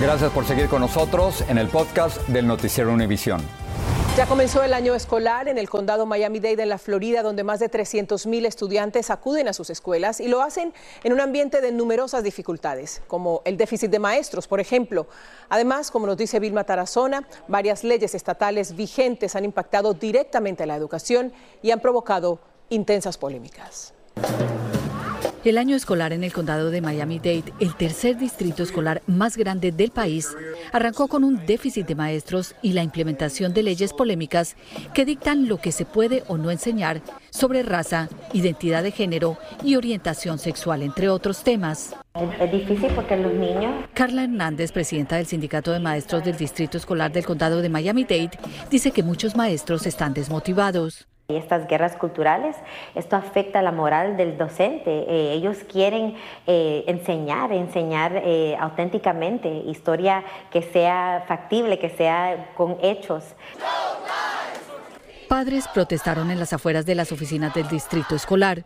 Gracias 0.00 0.32
por 0.32 0.44
seguir 0.44 0.68
con 0.68 0.80
nosotros 0.80 1.44
en 1.48 1.56
el 1.56 1.68
podcast 1.68 2.18
del 2.26 2.48
Noticiero 2.48 2.92
Univisión. 2.92 3.40
Ya 4.16 4.26
comenzó 4.26 4.64
el 4.64 4.74
año 4.74 4.92
escolar 4.92 5.46
en 5.46 5.56
el 5.56 5.70
condado 5.70 6.04
Miami-Dade 6.04 6.64
en 6.64 6.68
la 6.68 6.78
Florida, 6.78 7.22
donde 7.22 7.44
más 7.44 7.60
de 7.60 7.68
300 7.68 8.26
mil 8.26 8.44
estudiantes 8.44 9.10
acuden 9.10 9.46
a 9.46 9.52
sus 9.52 9.70
escuelas 9.70 10.18
y 10.18 10.26
lo 10.26 10.42
hacen 10.42 10.74
en 11.04 11.12
un 11.12 11.20
ambiente 11.20 11.60
de 11.60 11.70
numerosas 11.70 12.24
dificultades, 12.24 13.02
como 13.06 13.42
el 13.44 13.56
déficit 13.56 13.90
de 13.90 14.00
maestros, 14.00 14.48
por 14.48 14.58
ejemplo. 14.58 15.06
Además, 15.48 15.92
como 15.92 16.06
nos 16.06 16.16
dice 16.16 16.40
Vilma 16.40 16.64
Tarazona, 16.64 17.28
varias 17.46 17.84
leyes 17.84 18.16
estatales 18.16 18.74
vigentes 18.74 19.36
han 19.36 19.44
impactado 19.44 19.94
directamente 19.94 20.64
a 20.64 20.66
la 20.66 20.74
educación 20.74 21.32
y 21.62 21.70
han 21.70 21.78
provocado 21.78 22.40
intensas 22.68 23.16
polémicas. 23.16 23.94
El 25.44 25.58
año 25.58 25.76
escolar 25.76 26.14
en 26.14 26.24
el 26.24 26.32
condado 26.32 26.70
de 26.70 26.80
Miami-Dade, 26.80 27.52
el 27.60 27.74
tercer 27.74 28.16
distrito 28.16 28.62
escolar 28.62 29.02
más 29.06 29.36
grande 29.36 29.72
del 29.72 29.90
país, 29.90 30.34
arrancó 30.72 31.06
con 31.06 31.22
un 31.22 31.44
déficit 31.44 31.86
de 31.86 31.94
maestros 31.94 32.54
y 32.62 32.72
la 32.72 32.82
implementación 32.82 33.52
de 33.52 33.62
leyes 33.62 33.92
polémicas 33.92 34.56
que 34.94 35.04
dictan 35.04 35.46
lo 35.46 35.58
que 35.58 35.70
se 35.70 35.84
puede 35.84 36.22
o 36.28 36.38
no 36.38 36.50
enseñar 36.50 37.02
sobre 37.28 37.62
raza, 37.62 38.08
identidad 38.32 38.82
de 38.82 38.90
género 38.90 39.36
y 39.62 39.76
orientación 39.76 40.38
sexual, 40.38 40.82
entre 40.82 41.10
otros 41.10 41.44
temas. 41.44 41.94
Es 42.40 42.50
difícil 42.50 42.90
porque 42.94 43.18
los 43.18 43.34
niños... 43.34 43.84
Carla 43.92 44.24
Hernández, 44.24 44.72
presidenta 44.72 45.16
del 45.16 45.26
Sindicato 45.26 45.72
de 45.72 45.80
Maestros 45.80 46.24
del 46.24 46.38
Distrito 46.38 46.78
Escolar 46.78 47.12
del 47.12 47.26
Condado 47.26 47.60
de 47.60 47.68
Miami-Dade, 47.68 48.38
dice 48.70 48.92
que 48.92 49.02
muchos 49.02 49.36
maestros 49.36 49.84
están 49.84 50.14
desmotivados. 50.14 51.06
Y 51.26 51.36
estas 51.36 51.66
guerras 51.66 51.96
culturales, 51.96 52.54
esto 52.94 53.16
afecta 53.16 53.62
la 53.62 53.72
moral 53.72 54.18
del 54.18 54.36
docente. 54.36 54.90
Eh, 55.08 55.32
ellos 55.32 55.56
quieren 55.70 56.16
eh, 56.46 56.84
enseñar, 56.86 57.50
enseñar 57.50 58.20
eh, 58.24 58.54
auténticamente, 58.60 59.48
historia 59.48 60.22
que 60.50 60.60
sea 60.60 61.24
factible, 61.26 61.78
que 61.78 61.88
sea 61.88 62.52
con 62.54 62.76
hechos. 62.82 63.24
Padres 65.26 65.66
protestaron 65.68 66.30
en 66.30 66.38
las 66.38 66.52
afueras 66.52 66.84
de 66.84 66.94
las 66.94 67.10
oficinas 67.10 67.54
del 67.54 67.68
distrito 67.68 68.14
escolar. 68.14 68.64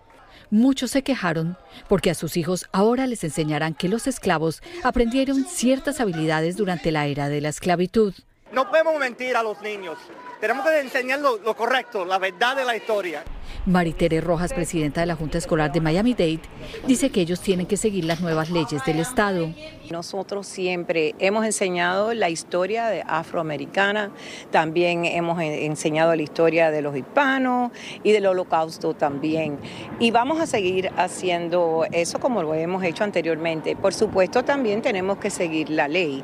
Muchos 0.50 0.90
se 0.90 1.02
quejaron 1.02 1.56
porque 1.88 2.10
a 2.10 2.14
sus 2.14 2.36
hijos 2.36 2.66
ahora 2.72 3.06
les 3.06 3.22
enseñarán 3.22 3.74
que 3.74 3.88
los 3.88 4.08
esclavos 4.08 4.62
aprendieron 4.82 5.44
ciertas 5.44 6.00
habilidades 6.00 6.56
durante 6.56 6.90
la 6.90 7.06
era 7.06 7.28
de 7.28 7.40
la 7.40 7.50
esclavitud. 7.50 8.14
No 8.50 8.68
podemos 8.68 8.98
mentir 8.98 9.36
a 9.36 9.44
los 9.44 9.60
niños. 9.62 9.98
Tenemos 10.40 10.64
que 10.64 10.80
enseñar 10.80 11.18
lo, 11.18 11.56
correcto, 11.56 12.04
la 12.04 12.18
verdad 12.18 12.56
de 12.56 12.64
la 12.64 12.76
historia. 12.76 13.24
Maritere 13.66 14.20
Rojas, 14.20 14.52
presidenta 14.52 15.00
de 15.00 15.06
la 15.06 15.16
Junta 15.16 15.36
Escolar 15.36 15.72
de 15.72 15.80
Miami-Dade, 15.80 16.40
dice 16.86 17.10
que 17.10 17.20
ellos 17.20 17.40
tienen 17.40 17.66
que 17.66 17.76
seguir 17.76 18.04
las 18.04 18.20
nuevas 18.20 18.50
leyes 18.50 18.84
del 18.84 19.00
Estado. 19.00 19.52
Nosotros 19.90 20.46
siempre 20.46 21.14
hemos 21.18 21.44
enseñado 21.44 22.14
la 22.14 22.30
historia 22.30 22.86
de 22.86 23.02
afroamericana, 23.06 24.10
también 24.50 25.04
hemos 25.04 25.40
enseñado 25.40 26.14
la 26.14 26.22
historia 26.22 26.70
de 26.70 26.82
los 26.82 26.96
hispanos 26.96 27.72
y 28.02 28.12
del 28.12 28.26
holocausto 28.26 28.94
también. 28.94 29.58
Y 29.98 30.12
vamos 30.12 30.40
a 30.40 30.46
seguir 30.46 30.90
haciendo 30.96 31.84
eso 31.90 32.20
como 32.20 32.42
lo 32.42 32.54
hemos 32.54 32.84
hecho 32.84 33.04
anteriormente. 33.04 33.76
Por 33.76 33.92
supuesto, 33.92 34.44
también 34.44 34.82
tenemos 34.82 35.18
que 35.18 35.30
seguir 35.30 35.68
la 35.68 35.88
ley. 35.88 36.22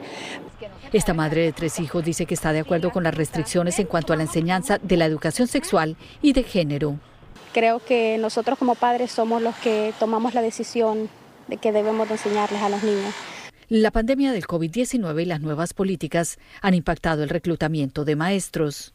Esta 0.95 1.13
madre 1.13 1.43
de 1.43 1.53
tres 1.53 1.81
hijos 1.81 2.05
dice 2.05 2.25
que 2.25 2.35
está 2.35 2.53
de 2.53 2.61
acuerdo 2.61 2.93
con 2.93 3.03
las 3.03 3.17
restricciones 3.17 3.81
en 3.81 3.89
cuanto 3.89 4.13
a 4.13 4.17
la 4.17 4.23
enseñanza 4.23 4.79
de 4.79 4.97
la 4.97 5.07
educación 5.07 5.49
sexual 5.49 5.97
y 6.23 6.35
de 6.35 6.45
género. 6.45 7.01
Creo 7.53 7.81
que 7.85 8.17
nosotros 8.17 8.57
como 8.57 8.77
padres 8.77 9.11
somos 9.11 9.43
los 9.43 9.57
que 9.57 9.93
tomamos 9.99 10.35
la 10.35 10.41
decisión 10.41 11.09
de 11.49 11.57
que 11.57 11.73
debemos 11.73 12.09
enseñarles 12.09 12.63
a 12.63 12.69
los 12.69 12.85
niños. 12.85 13.13
La 13.69 13.91
pandemia 13.91 14.31
del 14.31 14.47
COVID-19 14.47 15.23
y 15.23 15.25
las 15.25 15.41
nuevas 15.41 15.75
políticas 15.75 16.39
han 16.63 16.75
impactado 16.75 17.25
el 17.25 17.29
reclutamiento 17.29 18.05
de 18.05 18.15
maestros. 18.15 18.94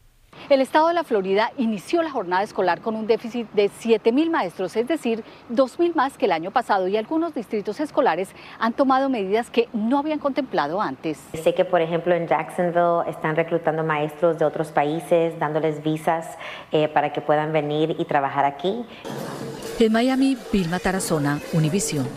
El 0.50 0.60
estado 0.60 0.88
de 0.88 0.94
la 0.94 1.04
Florida 1.04 1.52
inició 1.58 2.02
la 2.02 2.10
jornada 2.10 2.42
escolar 2.42 2.80
con 2.80 2.96
un 2.96 3.06
déficit 3.06 3.48
de 3.52 3.70
7.000 3.70 4.30
maestros, 4.30 4.74
es 4.74 4.88
decir, 4.88 5.22
2.000 5.48 5.94
más 5.94 6.18
que 6.18 6.24
el 6.24 6.32
año 6.32 6.50
pasado 6.50 6.88
y 6.88 6.96
algunos 6.96 7.34
distritos 7.34 7.78
escolares 7.78 8.30
han 8.58 8.72
tomado 8.72 9.08
medidas 9.08 9.48
que 9.48 9.68
no 9.72 10.00
habían 10.00 10.18
contemplado 10.18 10.80
antes. 10.80 11.20
Sé 11.34 11.54
que, 11.54 11.64
por 11.64 11.80
ejemplo, 11.80 12.16
en 12.16 12.26
Jacksonville 12.26 13.08
están 13.08 13.36
reclutando 13.36 13.84
maestros 13.84 14.40
de 14.40 14.44
otros 14.44 14.72
países, 14.72 15.38
dándoles 15.38 15.84
visas 15.84 16.36
eh, 16.72 16.88
para 16.88 17.12
que 17.12 17.20
puedan 17.20 17.52
venir 17.52 17.94
y 17.96 18.04
trabajar 18.04 18.44
aquí. 18.44 18.84
En 19.78 19.92
Miami, 19.92 20.36
Vilma 20.52 20.80
Tarazona, 20.80 21.38
Univisión. 21.52 22.08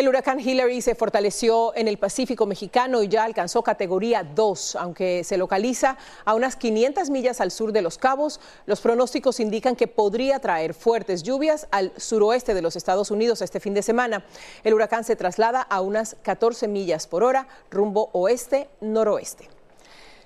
El 0.00 0.08
huracán 0.08 0.40
Hillary 0.40 0.80
se 0.80 0.94
fortaleció 0.94 1.76
en 1.76 1.86
el 1.86 1.98
Pacífico 1.98 2.46
mexicano 2.46 3.02
y 3.02 3.08
ya 3.08 3.22
alcanzó 3.22 3.62
categoría 3.62 4.24
2, 4.24 4.76
aunque 4.76 5.24
se 5.24 5.36
localiza 5.36 5.98
a 6.24 6.34
unas 6.34 6.56
500 6.56 7.10
millas 7.10 7.42
al 7.42 7.50
sur 7.50 7.70
de 7.70 7.82
Los 7.82 7.98
Cabos. 7.98 8.40
Los 8.64 8.80
pronósticos 8.80 9.40
indican 9.40 9.76
que 9.76 9.88
podría 9.88 10.38
traer 10.38 10.72
fuertes 10.72 11.22
lluvias 11.22 11.68
al 11.70 11.92
suroeste 11.98 12.54
de 12.54 12.62
los 12.62 12.76
Estados 12.76 13.10
Unidos 13.10 13.42
este 13.42 13.60
fin 13.60 13.74
de 13.74 13.82
semana. 13.82 14.24
El 14.64 14.72
huracán 14.72 15.04
se 15.04 15.16
traslada 15.16 15.60
a 15.60 15.82
unas 15.82 16.16
14 16.22 16.66
millas 16.66 17.06
por 17.06 17.22
hora 17.22 17.46
rumbo 17.70 18.08
oeste-noroeste. 18.14 19.59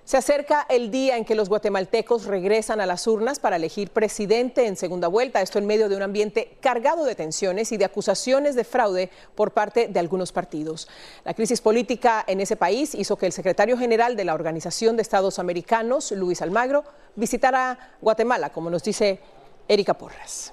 Se 0.05 0.19
acerca 0.19 0.67
el 0.69 0.91
día 0.91 1.17
en 1.17 1.25
que 1.25 1.35
los 1.35 1.49
guatemaltecos 1.49 2.27
regresan 2.27 2.79
a 2.79 2.85
las 2.85 3.07
urnas 3.07 3.39
para 3.39 3.57
elegir 3.57 3.89
presidente 3.89 4.67
en 4.67 4.77
segunda 4.77 5.09
vuelta, 5.09 5.41
esto 5.41 5.59
en 5.59 5.65
medio 5.65 5.89
de 5.89 5.97
un 5.97 6.03
ambiente 6.03 6.59
cargado 6.61 7.07
de 7.07 7.15
tensiones 7.15 7.73
y 7.73 7.79
de 7.79 7.87
acusaciones 7.87 8.55
de 8.55 8.65
fraude 8.65 9.11
por 9.35 9.53
parte 9.53 9.89
de 9.89 9.99
algunos 9.99 10.31
partidos. 10.31 10.89
La 11.25 11.33
crisis 11.33 11.63
política 11.63 12.23
en 12.27 12.43
ese 12.43 12.57
país 12.57 12.95
hizo 12.95 13.17
que 13.17 13.25
el 13.25 13.33
secretario 13.33 13.79
general 13.79 14.15
de 14.15 14.27
la 14.27 14.35
Organización 14.35 14.97
de 14.97 15.03
Estados 15.03 15.39
Americanos, 15.39 16.13
Luis 16.13 16.43
Almagro, 16.43 16.85
visitara 17.17 17.97
Guatemala, 18.03 18.51
como 18.51 18.69
nos 18.69 18.83
dice 18.83 19.21
Erika 19.69 19.95
Porras. 19.95 20.53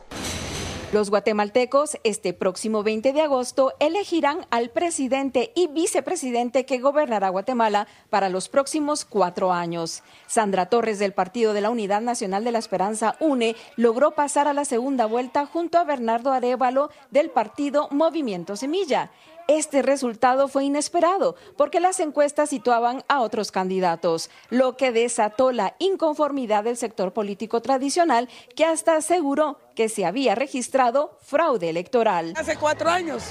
Los 0.91 1.09
guatemaltecos 1.09 1.97
este 2.03 2.33
próximo 2.33 2.83
20 2.83 3.13
de 3.13 3.21
agosto 3.21 3.73
elegirán 3.79 4.45
al 4.49 4.71
presidente 4.71 5.53
y 5.55 5.67
vicepresidente 5.67 6.65
que 6.65 6.79
gobernará 6.79 7.29
Guatemala 7.29 7.87
para 8.09 8.27
los 8.27 8.49
próximos 8.49 9.05
cuatro 9.05 9.53
años. 9.53 10.03
Sandra 10.27 10.65
Torres 10.65 10.99
del 10.99 11.13
Partido 11.13 11.53
de 11.53 11.61
la 11.61 11.69
Unidad 11.69 12.01
Nacional 12.01 12.43
de 12.43 12.51
la 12.51 12.59
Esperanza 12.59 13.15
UNE 13.21 13.55
logró 13.77 14.11
pasar 14.11 14.49
a 14.49 14.53
la 14.53 14.65
segunda 14.65 15.05
vuelta 15.05 15.45
junto 15.45 15.77
a 15.77 15.85
Bernardo 15.85 16.33
Arevalo 16.33 16.89
del 17.09 17.29
partido 17.29 17.87
Movimiento 17.91 18.57
Semilla. 18.57 19.11
Este 19.47 19.81
resultado 19.81 20.47
fue 20.47 20.65
inesperado 20.65 21.35
porque 21.57 21.79
las 21.79 21.99
encuestas 21.99 22.49
situaban 22.49 23.03
a 23.07 23.21
otros 23.21 23.51
candidatos, 23.51 24.29
lo 24.49 24.77
que 24.77 24.91
desató 24.91 25.51
la 25.51 25.75
inconformidad 25.79 26.63
del 26.63 26.77
sector 26.77 27.11
político 27.11 27.61
tradicional 27.61 28.29
que 28.55 28.65
hasta 28.65 28.95
aseguró 28.95 29.57
que 29.81 29.89
se 29.89 30.05
había 30.05 30.35
registrado 30.35 31.17
fraude 31.23 31.67
electoral. 31.67 32.35
Hace 32.37 32.55
cuatro 32.55 32.87
años 32.87 33.23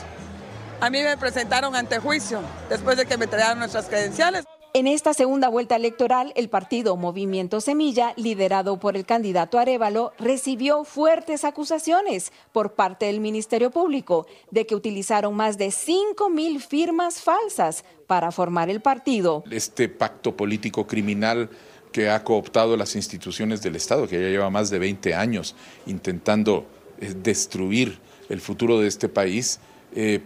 a 0.80 0.90
mí 0.90 1.00
me 1.00 1.16
presentaron 1.16 1.76
ante 1.76 2.00
juicio 2.00 2.40
después 2.68 2.96
de 2.96 3.06
que 3.06 3.16
me 3.16 3.28
trajeron 3.28 3.60
nuestras 3.60 3.86
credenciales. 3.86 4.44
En 4.74 4.88
esta 4.88 5.14
segunda 5.14 5.48
vuelta 5.48 5.76
electoral, 5.76 6.32
el 6.34 6.48
partido 6.48 6.96
Movimiento 6.96 7.60
Semilla, 7.60 8.14
liderado 8.16 8.80
por 8.80 8.96
el 8.96 9.06
candidato 9.06 9.60
Arevalo, 9.60 10.12
recibió 10.18 10.82
fuertes 10.82 11.44
acusaciones 11.44 12.32
por 12.50 12.72
parte 12.72 13.06
del 13.06 13.20
Ministerio 13.20 13.70
Público 13.70 14.26
de 14.50 14.66
que 14.66 14.74
utilizaron 14.74 15.36
más 15.36 15.56
de 15.56 15.70
5 15.70 16.30
mil 16.30 16.60
firmas 16.60 17.20
falsas 17.20 17.84
para 18.08 18.32
formar 18.32 18.70
el 18.70 18.80
partido. 18.80 19.44
Este 19.52 19.88
pacto 19.88 20.36
político 20.36 20.84
criminal 20.84 21.48
que 21.92 22.10
ha 22.10 22.22
cooptado 22.24 22.76
las 22.76 22.96
instituciones 22.96 23.62
del 23.62 23.76
Estado, 23.76 24.06
que 24.06 24.20
ya 24.20 24.28
lleva 24.28 24.50
más 24.50 24.70
de 24.70 24.78
20 24.78 25.14
años 25.14 25.54
intentando 25.86 26.66
eh, 27.00 27.14
destruir 27.14 27.98
el 28.28 28.40
futuro 28.40 28.80
de 28.80 28.88
este 28.88 29.08
país, 29.08 29.60
eh, 29.94 30.20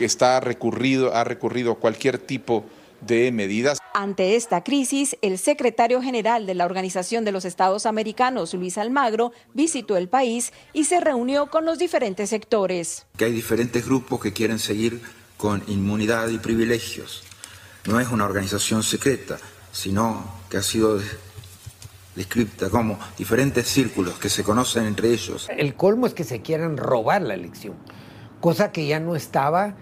está 0.00 0.40
recurrido, 0.40 1.14
ha 1.14 1.24
recurrido 1.24 1.72
a 1.72 1.76
cualquier 1.76 2.18
tipo 2.18 2.64
de 3.00 3.30
medidas. 3.30 3.78
Ante 3.94 4.36
esta 4.36 4.64
crisis, 4.64 5.16
el 5.22 5.38
secretario 5.38 6.02
general 6.02 6.46
de 6.46 6.54
la 6.54 6.64
Organización 6.64 7.24
de 7.24 7.32
los 7.32 7.44
Estados 7.44 7.86
Americanos, 7.86 8.52
Luis 8.54 8.78
Almagro, 8.78 9.32
visitó 9.54 9.96
el 9.96 10.08
país 10.08 10.52
y 10.72 10.84
se 10.84 11.00
reunió 11.00 11.46
con 11.46 11.64
los 11.64 11.78
diferentes 11.78 12.30
sectores. 12.30 13.06
Que 13.16 13.26
hay 13.26 13.32
diferentes 13.32 13.86
grupos 13.86 14.20
que 14.20 14.32
quieren 14.32 14.58
seguir 14.58 15.00
con 15.36 15.62
inmunidad 15.68 16.28
y 16.28 16.38
privilegios. 16.38 17.22
No 17.86 18.00
es 18.00 18.08
una 18.08 18.24
organización 18.24 18.82
secreta, 18.82 19.38
sino 19.76 20.24
que 20.48 20.56
ha 20.56 20.62
sido 20.62 20.98
descrita 22.14 22.70
como 22.70 22.98
diferentes 23.18 23.68
círculos 23.68 24.18
que 24.18 24.30
se 24.30 24.42
conocen 24.42 24.86
entre 24.86 25.10
ellos. 25.10 25.46
El 25.50 25.74
colmo 25.74 26.06
es 26.06 26.14
que 26.14 26.24
se 26.24 26.40
quieran 26.40 26.78
robar 26.78 27.20
la 27.20 27.34
elección, 27.34 27.74
cosa 28.40 28.72
que 28.72 28.86
ya 28.86 29.00
no 29.00 29.16
estaba 29.16 29.76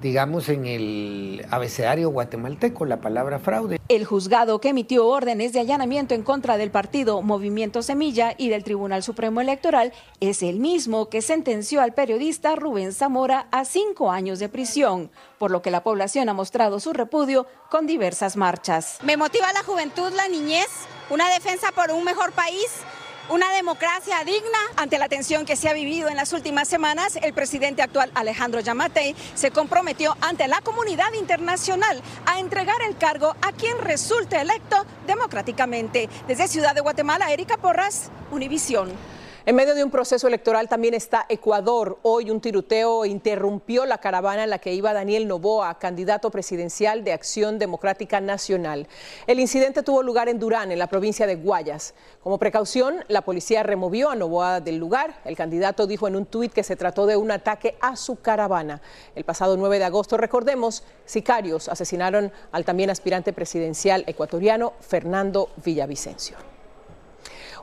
digamos, 0.00 0.48
en 0.48 0.66
el 0.66 1.46
abecedario 1.50 2.10
guatemalteco, 2.10 2.84
la 2.84 3.00
palabra 3.00 3.38
fraude. 3.38 3.80
El 3.88 4.04
juzgado 4.04 4.60
que 4.60 4.68
emitió 4.68 5.06
órdenes 5.06 5.52
de 5.52 5.60
allanamiento 5.60 6.14
en 6.14 6.22
contra 6.22 6.56
del 6.56 6.70
partido 6.70 7.22
Movimiento 7.22 7.82
Semilla 7.82 8.34
y 8.36 8.48
del 8.48 8.64
Tribunal 8.64 9.02
Supremo 9.02 9.40
Electoral 9.40 9.92
es 10.20 10.42
el 10.42 10.60
mismo 10.60 11.08
que 11.08 11.22
sentenció 11.22 11.80
al 11.80 11.94
periodista 11.94 12.54
Rubén 12.54 12.92
Zamora 12.92 13.48
a 13.50 13.64
cinco 13.64 14.10
años 14.10 14.38
de 14.38 14.48
prisión, 14.48 15.10
por 15.38 15.50
lo 15.50 15.62
que 15.62 15.70
la 15.70 15.82
población 15.82 16.28
ha 16.28 16.34
mostrado 16.34 16.80
su 16.80 16.92
repudio 16.92 17.46
con 17.70 17.86
diversas 17.86 18.36
marchas. 18.36 18.98
Me 19.02 19.16
motiva 19.16 19.52
la 19.52 19.62
juventud, 19.62 20.12
la 20.14 20.28
niñez, 20.28 20.68
una 21.10 21.28
defensa 21.32 21.68
por 21.74 21.90
un 21.90 22.04
mejor 22.04 22.32
país 22.32 22.84
una 23.30 23.52
democracia 23.52 24.24
digna. 24.24 24.58
Ante 24.76 24.98
la 24.98 25.08
tensión 25.08 25.44
que 25.44 25.56
se 25.56 25.68
ha 25.68 25.72
vivido 25.72 26.08
en 26.08 26.16
las 26.16 26.32
últimas 26.32 26.68
semanas, 26.68 27.18
el 27.22 27.32
presidente 27.32 27.82
actual 27.82 28.10
Alejandro 28.14 28.60
Yamatei 28.60 29.14
se 29.34 29.50
comprometió 29.50 30.16
ante 30.20 30.48
la 30.48 30.60
comunidad 30.60 31.12
internacional 31.12 32.00
a 32.26 32.38
entregar 32.40 32.80
el 32.88 32.96
cargo 32.96 33.34
a 33.42 33.52
quien 33.52 33.78
resulte 33.78 34.40
electo 34.40 34.84
democráticamente. 35.06 36.08
Desde 36.26 36.48
Ciudad 36.48 36.74
de 36.74 36.80
Guatemala, 36.80 37.32
Erika 37.32 37.56
Porras, 37.56 38.10
Univisión. 38.30 39.17
En 39.48 39.56
medio 39.56 39.74
de 39.74 39.82
un 39.82 39.90
proceso 39.90 40.28
electoral 40.28 40.68
también 40.68 40.92
está 40.92 41.24
Ecuador. 41.26 42.00
Hoy 42.02 42.30
un 42.30 42.38
tiroteo 42.38 43.06
interrumpió 43.06 43.86
la 43.86 43.96
caravana 43.96 44.44
en 44.44 44.50
la 44.50 44.58
que 44.58 44.74
iba 44.74 44.92
Daniel 44.92 45.26
Novoa, 45.26 45.78
candidato 45.78 46.30
presidencial 46.30 47.02
de 47.02 47.14
Acción 47.14 47.58
Democrática 47.58 48.20
Nacional. 48.20 48.86
El 49.26 49.40
incidente 49.40 49.82
tuvo 49.82 50.02
lugar 50.02 50.28
en 50.28 50.38
Durán, 50.38 50.70
en 50.70 50.78
la 50.78 50.86
provincia 50.86 51.26
de 51.26 51.36
Guayas. 51.36 51.94
Como 52.22 52.36
precaución, 52.36 53.06
la 53.08 53.22
policía 53.22 53.62
removió 53.62 54.10
a 54.10 54.16
Novoa 54.16 54.60
del 54.60 54.76
lugar. 54.76 55.18
El 55.24 55.34
candidato 55.34 55.86
dijo 55.86 56.06
en 56.06 56.16
un 56.16 56.26
tuit 56.26 56.52
que 56.52 56.62
se 56.62 56.76
trató 56.76 57.06
de 57.06 57.16
un 57.16 57.30
ataque 57.30 57.78
a 57.80 57.96
su 57.96 58.20
caravana. 58.20 58.82
El 59.14 59.24
pasado 59.24 59.56
9 59.56 59.78
de 59.78 59.84
agosto, 59.86 60.18
recordemos, 60.18 60.84
sicarios 61.06 61.70
asesinaron 61.70 62.32
al 62.52 62.66
también 62.66 62.90
aspirante 62.90 63.32
presidencial 63.32 64.04
ecuatoriano 64.06 64.74
Fernando 64.80 65.48
Villavicencio. 65.64 66.57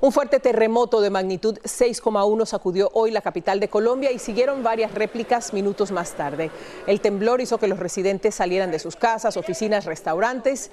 Un 0.01 0.11
fuerte 0.11 0.39
terremoto 0.39 0.99
de 0.99 1.09
magnitud 1.09 1.57
6,1 1.63 2.45
sacudió 2.45 2.89
hoy 2.93 3.11
la 3.11 3.21
capital 3.21 3.59
de 3.59 3.69
Colombia 3.69 4.11
y 4.11 4.19
siguieron 4.19 4.61
varias 4.61 4.93
réplicas 4.93 5.53
minutos 5.53 5.91
más 5.91 6.11
tarde. 6.13 6.51
El 6.85 6.99
temblor 6.99 7.39
hizo 7.39 7.57
que 7.57 7.67
los 7.67 7.79
residentes 7.79 8.35
salieran 8.35 8.71
de 8.71 8.79
sus 8.79 8.95
casas, 8.95 9.37
oficinas, 9.37 9.85
restaurantes 9.85 10.69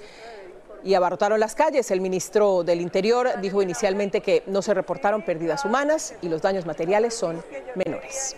y 0.83 0.93
abarrotaron 0.93 1.39
las 1.39 1.55
calles. 1.55 1.89
El 1.91 2.01
ministro 2.01 2.63
del 2.63 2.81
Interior 2.81 3.39
dijo 3.41 3.61
inicialmente 3.61 4.21
que 4.21 4.43
no 4.47 4.61
se 4.61 4.73
reportaron 4.73 5.21
pérdidas 5.21 5.63
humanas 5.63 6.15
y 6.21 6.27
los 6.27 6.41
daños 6.41 6.65
materiales 6.65 7.13
son 7.13 7.41
menores. 7.75 8.35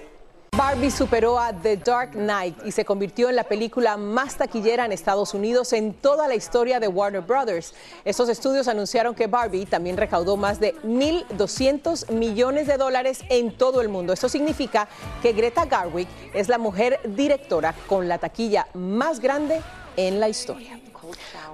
Barbie 0.57 0.89
superó 0.89 1.37
a 1.37 1.51
The 1.51 1.75
Dark 1.75 2.11
Knight 2.11 2.65
y 2.65 2.71
se 2.71 2.85
convirtió 2.85 3.27
en 3.27 3.35
la 3.35 3.43
película 3.43 3.97
más 3.97 4.37
taquillera 4.37 4.85
en 4.85 4.93
Estados 4.93 5.33
Unidos 5.33 5.73
en 5.73 5.93
toda 5.93 6.29
la 6.29 6.35
historia 6.35 6.79
de 6.79 6.87
Warner 6.87 7.19
Brothers. 7.19 7.73
Estos 8.05 8.29
estudios 8.29 8.69
anunciaron 8.69 9.15
que 9.15 9.27
Barbie 9.27 9.65
también 9.65 9.97
recaudó 9.97 10.37
más 10.37 10.61
de 10.61 10.73
1.200 10.83 12.09
millones 12.09 12.67
de 12.67 12.77
dólares 12.77 13.25
en 13.27 13.57
todo 13.57 13.81
el 13.81 13.89
mundo. 13.89 14.13
Esto 14.13 14.29
significa 14.29 14.87
que 15.21 15.33
Greta 15.33 15.65
Garwick 15.65 16.07
es 16.33 16.47
la 16.47 16.57
mujer 16.57 17.01
directora 17.03 17.75
con 17.87 18.07
la 18.07 18.17
taquilla 18.17 18.67
más 18.73 19.19
grande 19.19 19.61
en 19.97 20.21
la 20.21 20.29
historia. 20.29 20.79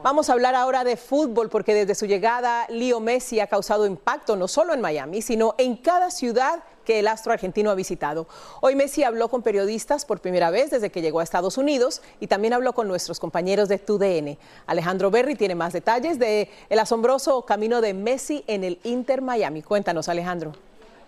Vamos 0.03 0.29
a 0.29 0.33
hablar 0.33 0.55
ahora 0.55 0.83
de 0.83 0.97
fútbol 0.97 1.49
porque 1.49 1.73
desde 1.73 1.95
su 1.95 2.05
llegada 2.05 2.65
Leo 2.69 2.99
Messi 2.99 3.39
ha 3.39 3.47
causado 3.47 3.85
impacto 3.85 4.35
no 4.35 4.47
solo 4.47 4.73
en 4.73 4.81
Miami, 4.81 5.21
sino 5.21 5.55
en 5.57 5.77
cada 5.77 6.11
ciudad 6.11 6.63
que 6.85 6.99
el 6.99 7.07
astro 7.07 7.33
argentino 7.33 7.69
ha 7.69 7.75
visitado. 7.75 8.27
Hoy 8.61 8.75
Messi 8.75 9.03
habló 9.03 9.29
con 9.29 9.43
periodistas 9.43 10.05
por 10.05 10.19
primera 10.19 10.49
vez 10.49 10.71
desde 10.71 10.89
que 10.89 11.01
llegó 11.01 11.19
a 11.19 11.23
Estados 11.23 11.57
Unidos 11.57 12.01
y 12.19 12.27
también 12.27 12.53
habló 12.53 12.73
con 12.73 12.87
nuestros 12.87 13.19
compañeros 13.19 13.69
de 13.69 13.77
TUDN. 13.77 14.37
Alejandro 14.65 15.11
Berry 15.11 15.35
tiene 15.35 15.55
más 15.55 15.73
detalles 15.73 16.19
de 16.19 16.49
el 16.69 16.79
asombroso 16.79 17.43
camino 17.43 17.81
de 17.81 17.93
Messi 17.93 18.43
en 18.47 18.63
el 18.63 18.79
Inter 18.83 19.21
Miami. 19.21 19.61
Cuéntanos, 19.61 20.09
Alejandro. 20.09 20.53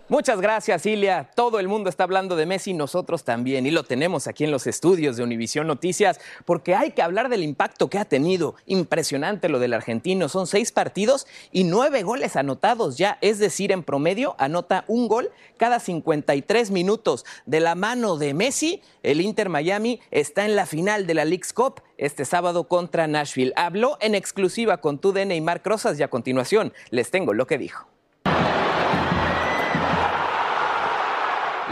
Muchas 0.10 0.42
gracias, 0.42 0.86
Ilia. 0.86 1.32
Todo 1.34 1.62
el 1.62 1.70
mundo 1.70 1.90
está 1.90 2.04
hablando 2.04 2.36
de 2.36 2.46
Messi, 2.46 2.74
nosotros 2.74 3.24
también, 3.24 3.66
y 3.66 3.72
lo 3.72 3.84
tenemos 3.84 4.28
aquí 4.28 4.44
en 4.44 4.52
los 4.52 4.68
estudios 4.68 5.16
de 5.16 5.24
Univisión 5.24 5.66
Noticias, 5.66 6.20
porque 6.44 6.76
hay 6.76 6.92
que 6.92 7.02
hablar 7.02 7.30
del 7.30 7.42
impacto 7.42 7.90
que 7.90 7.98
ha 7.98 8.04
tenido. 8.04 8.56
Impresionante 8.66 9.48
lo 9.48 9.60
del 9.60 9.72
argentino. 9.72 10.28
Son 10.28 10.46
seis 10.46 10.74
partidos 10.74 11.26
y 11.54 11.64
nueve 11.64 12.04
goles 12.04 12.36
anotados 12.36 12.98
ya, 12.98 13.18
es 13.22 13.40
decir, 13.40 13.72
en 13.72 13.82
promedio 13.82 14.36
anota 14.40 14.84
un 14.90 15.08
gol 15.08 15.32
cada 15.56 15.80
53 15.80 16.70
minutos. 16.72 17.26
De 17.46 17.62
la 17.62 17.74
mano 17.74 18.18
de 18.18 18.34
Messi, 18.34 18.82
el 19.04 19.22
Inter 19.22 19.48
Miami 19.48 20.02
está 20.12 20.44
en 20.44 20.58
la 20.58 20.66
final 20.66 21.08
de 21.08 21.14
la 21.14 21.24
League's 21.24 21.54
Cup 21.54 21.82
este 21.98 22.26
sábado 22.26 22.68
contra 22.68 23.08
Nashville. 23.08 23.54
Habló 23.56 23.98
en 24.02 24.16
exclusiva 24.16 24.82
con 24.82 25.00
TUDN 25.00 25.32
y 25.32 25.40
Marc 25.40 25.66
Rosas 25.66 25.98
y 25.98 26.04
a 26.04 26.10
continuación 26.10 26.74
les 26.90 27.10
tengo 27.10 27.34
lo 27.34 27.48
que 27.48 27.58
dijo. 27.58 27.93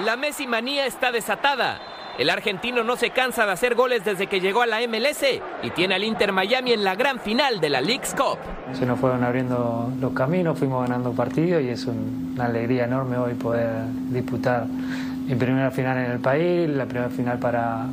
La 0.05 0.15
Messi 0.15 0.47
manía 0.47 0.87
está 0.87 1.11
desatada. 1.11 1.79
El 2.17 2.31
argentino 2.31 2.83
no 2.83 2.95
se 2.95 3.11
cansa 3.11 3.45
de 3.45 3.51
hacer 3.51 3.75
goles 3.75 4.03
desde 4.03 4.25
que 4.25 4.39
llegó 4.39 4.63
a 4.63 4.65
la 4.65 4.79
MLS 4.87 5.23
y 5.61 5.69
tiene 5.71 5.93
al 5.93 6.03
Inter 6.03 6.31
Miami 6.31 6.73
en 6.73 6.83
la 6.83 6.95
gran 6.95 7.19
final 7.19 7.59
de 7.59 7.69
la 7.69 7.81
League's 7.81 8.15
Cup. 8.15 8.39
Se 8.73 8.85
nos 8.85 8.99
fueron 8.99 9.23
abriendo 9.23 9.91
los 9.99 10.13
caminos, 10.13 10.57
fuimos 10.57 10.87
ganando 10.87 11.11
partidos 11.11 11.61
y 11.61 11.69
es 11.69 11.85
una 11.85 12.45
alegría 12.45 12.85
enorme 12.85 13.17
hoy 13.17 13.35
poder 13.35 13.69
disputar 14.09 14.65
mi 14.65 15.35
primera 15.35 15.69
final 15.69 15.97
en 15.99 16.11
el 16.11 16.19
país, 16.19 16.67
la 16.67 16.85
primera 16.85 17.09
final 17.09 17.37
para, 17.37 17.85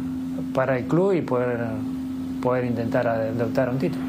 para 0.54 0.78
el 0.78 0.86
club 0.86 1.12
y 1.12 1.20
poder, 1.20 1.58
poder 2.42 2.64
intentar 2.64 3.06
adoptar 3.06 3.68
un 3.68 3.78
título. 3.78 4.04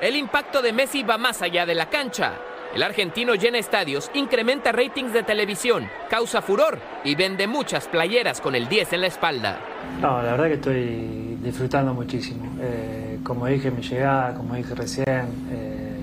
El 0.00 0.16
impacto 0.16 0.62
de 0.62 0.72
Messi 0.72 1.04
va 1.04 1.16
más 1.16 1.42
allá 1.42 1.64
de 1.64 1.74
la 1.76 1.86
cancha. 1.86 2.32
El 2.74 2.82
argentino 2.82 3.34
llena 3.34 3.58
estadios, 3.58 4.10
incrementa 4.12 4.72
ratings 4.72 5.14
de 5.14 5.22
televisión, 5.22 5.88
causa 6.10 6.42
furor 6.42 6.78
y 7.02 7.14
vende 7.14 7.46
muchas 7.46 7.88
playeras 7.88 8.42
con 8.42 8.54
el 8.54 8.68
10 8.68 8.92
en 8.92 9.00
la 9.00 9.06
espalda. 9.06 9.58
No, 10.02 10.22
la 10.22 10.32
verdad 10.32 10.46
que 10.48 10.54
estoy 10.54 11.38
disfrutando 11.42 11.94
muchísimo. 11.94 12.44
Eh, 12.60 13.20
como 13.24 13.46
dije 13.46 13.70
mi 13.70 13.82
llegada, 13.82 14.34
como 14.34 14.54
dije 14.54 14.74
recién, 14.74 15.26
eh, 15.50 15.98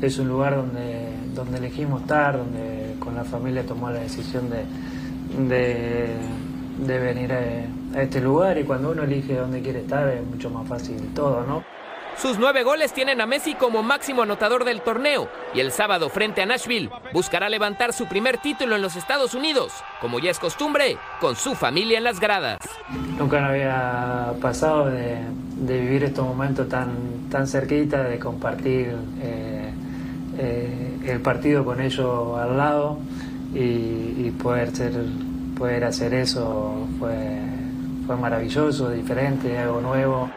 es 0.00 0.18
un 0.18 0.28
lugar 0.28 0.56
donde, 0.56 1.10
donde 1.34 1.58
elegimos 1.58 2.00
estar, 2.00 2.38
donde 2.38 2.96
con 2.98 3.14
la 3.14 3.24
familia 3.24 3.64
tomó 3.64 3.90
la 3.90 4.00
decisión 4.00 4.48
de, 4.48 4.64
de, 6.86 6.98
venir 6.98 7.32
a 7.32 8.02
este 8.02 8.22
lugar 8.22 8.56
y 8.58 8.64
cuando 8.64 8.90
uno 8.90 9.02
elige 9.02 9.36
dónde 9.36 9.60
quiere 9.60 9.80
estar 9.80 10.08
es 10.08 10.24
mucho 10.24 10.48
más 10.48 10.66
fácil 10.66 10.96
todo, 11.14 11.44
¿no? 11.46 11.75
Sus 12.18 12.38
nueve 12.38 12.62
goles 12.62 12.94
tienen 12.94 13.20
a 13.20 13.26
Messi 13.26 13.54
como 13.54 13.82
máximo 13.82 14.22
anotador 14.22 14.64
del 14.64 14.80
torneo 14.80 15.28
y 15.54 15.60
el 15.60 15.70
sábado 15.70 16.08
frente 16.08 16.40
a 16.40 16.46
Nashville 16.46 16.88
buscará 17.12 17.50
levantar 17.50 17.92
su 17.92 18.06
primer 18.06 18.38
título 18.38 18.74
en 18.74 18.80
los 18.80 18.96
Estados 18.96 19.34
Unidos, 19.34 19.72
como 20.00 20.18
ya 20.18 20.30
es 20.30 20.38
costumbre, 20.38 20.96
con 21.20 21.36
su 21.36 21.54
familia 21.54 21.98
en 21.98 22.04
las 22.04 22.18
gradas. 22.18 22.58
Nunca 23.18 23.40
me 23.40 23.48
había 23.48 24.32
pasado 24.40 24.86
de, 24.86 25.18
vivir 25.58 26.04
estos 26.04 26.26
momentos 26.26 26.66
tan, 26.70 27.28
tan 27.30 27.46
cerquita, 27.46 28.04
de 28.04 28.18
compartir 28.18 28.96
eh, 29.20 29.70
eh, 30.38 30.98
el 31.08 31.20
partido 31.20 31.66
con 31.66 31.82
ellos 31.82 32.38
al 32.38 32.56
lado 32.56 32.98
y, 33.54 34.30
poder, 34.42 34.74
ser, 34.74 34.92
poder 35.58 35.84
hacer 35.84 36.14
eso 36.14 36.88
fue, 36.98 37.18
fue 38.06 38.16
maravilloso, 38.16 38.90
diferente, 38.90 39.58
algo 39.58 39.82
nuevo 39.82 40.30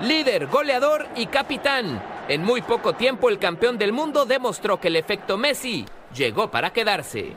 líder, 0.00 0.46
goleador 0.46 1.06
y 1.16 1.26
capitán. 1.26 2.02
En 2.28 2.42
muy 2.42 2.62
poco 2.62 2.94
tiempo 2.94 3.28
el 3.28 3.38
campeón 3.38 3.78
del 3.78 3.92
mundo 3.92 4.26
demostró 4.26 4.80
que 4.80 4.88
el 4.88 4.96
efecto 4.96 5.36
Messi 5.36 5.86
llegó 6.14 6.50
para 6.50 6.72
quedarse. 6.72 7.32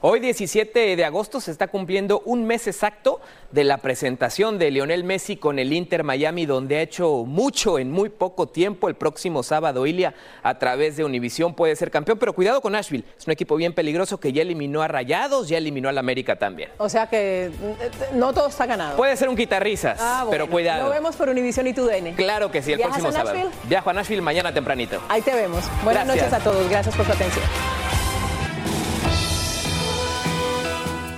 Hoy 0.00 0.20
17 0.20 0.94
de 0.94 1.04
agosto 1.04 1.40
se 1.40 1.50
está 1.50 1.66
cumpliendo 1.66 2.22
un 2.24 2.46
mes 2.46 2.68
exacto 2.68 3.20
de 3.50 3.64
la 3.64 3.78
presentación 3.78 4.56
de 4.56 4.70
Lionel 4.70 5.02
Messi 5.02 5.36
con 5.36 5.58
el 5.58 5.72
Inter 5.72 6.04
Miami, 6.04 6.46
donde 6.46 6.76
ha 6.76 6.82
hecho 6.82 7.24
mucho 7.26 7.80
en 7.80 7.90
muy 7.90 8.08
poco 8.08 8.46
tiempo. 8.46 8.88
El 8.88 8.94
próximo 8.94 9.42
sábado, 9.42 9.86
Ilia, 9.86 10.14
a 10.44 10.56
través 10.60 10.96
de 10.96 11.04
Univisión 11.04 11.52
puede 11.52 11.74
ser 11.74 11.90
campeón, 11.90 12.16
pero 12.16 12.32
cuidado 12.32 12.60
con 12.60 12.74
Nashville. 12.74 13.02
Es 13.18 13.26
un 13.26 13.32
equipo 13.32 13.56
bien 13.56 13.72
peligroso 13.72 14.20
que 14.20 14.32
ya 14.32 14.42
eliminó 14.42 14.82
a 14.82 14.88
Rayados, 14.88 15.48
ya 15.48 15.58
eliminó 15.58 15.88
al 15.88 15.98
América 15.98 16.36
también. 16.36 16.70
O 16.78 16.88
sea 16.88 17.08
que 17.08 17.50
no 18.12 18.32
todo 18.32 18.46
está 18.46 18.66
ganado. 18.66 18.96
Puede 18.96 19.16
ser 19.16 19.28
un 19.28 19.34
guitarrizas, 19.34 19.98
ah, 20.00 20.28
pero 20.30 20.48
cuidado. 20.48 20.84
Lo 20.84 20.90
vemos 20.90 21.16
por 21.16 21.28
Univisión 21.28 21.66
y 21.66 21.72
TUDN. 21.72 22.14
Claro 22.14 22.52
que 22.52 22.62
sí, 22.62 22.72
el 22.72 22.80
próximo 22.82 23.10
sábado. 23.10 23.50
Viajo 23.64 23.90
a 23.90 23.94
Nashville 23.94 24.22
mañana 24.22 24.54
tempranito. 24.54 25.00
Ahí 25.08 25.22
te 25.22 25.34
vemos. 25.34 25.64
Buenas 25.82 26.06
noches 26.06 26.32
a 26.32 26.38
todos. 26.38 26.70
Gracias 26.70 26.94
por 26.94 27.04
su 27.04 27.10
atención. 27.10 27.44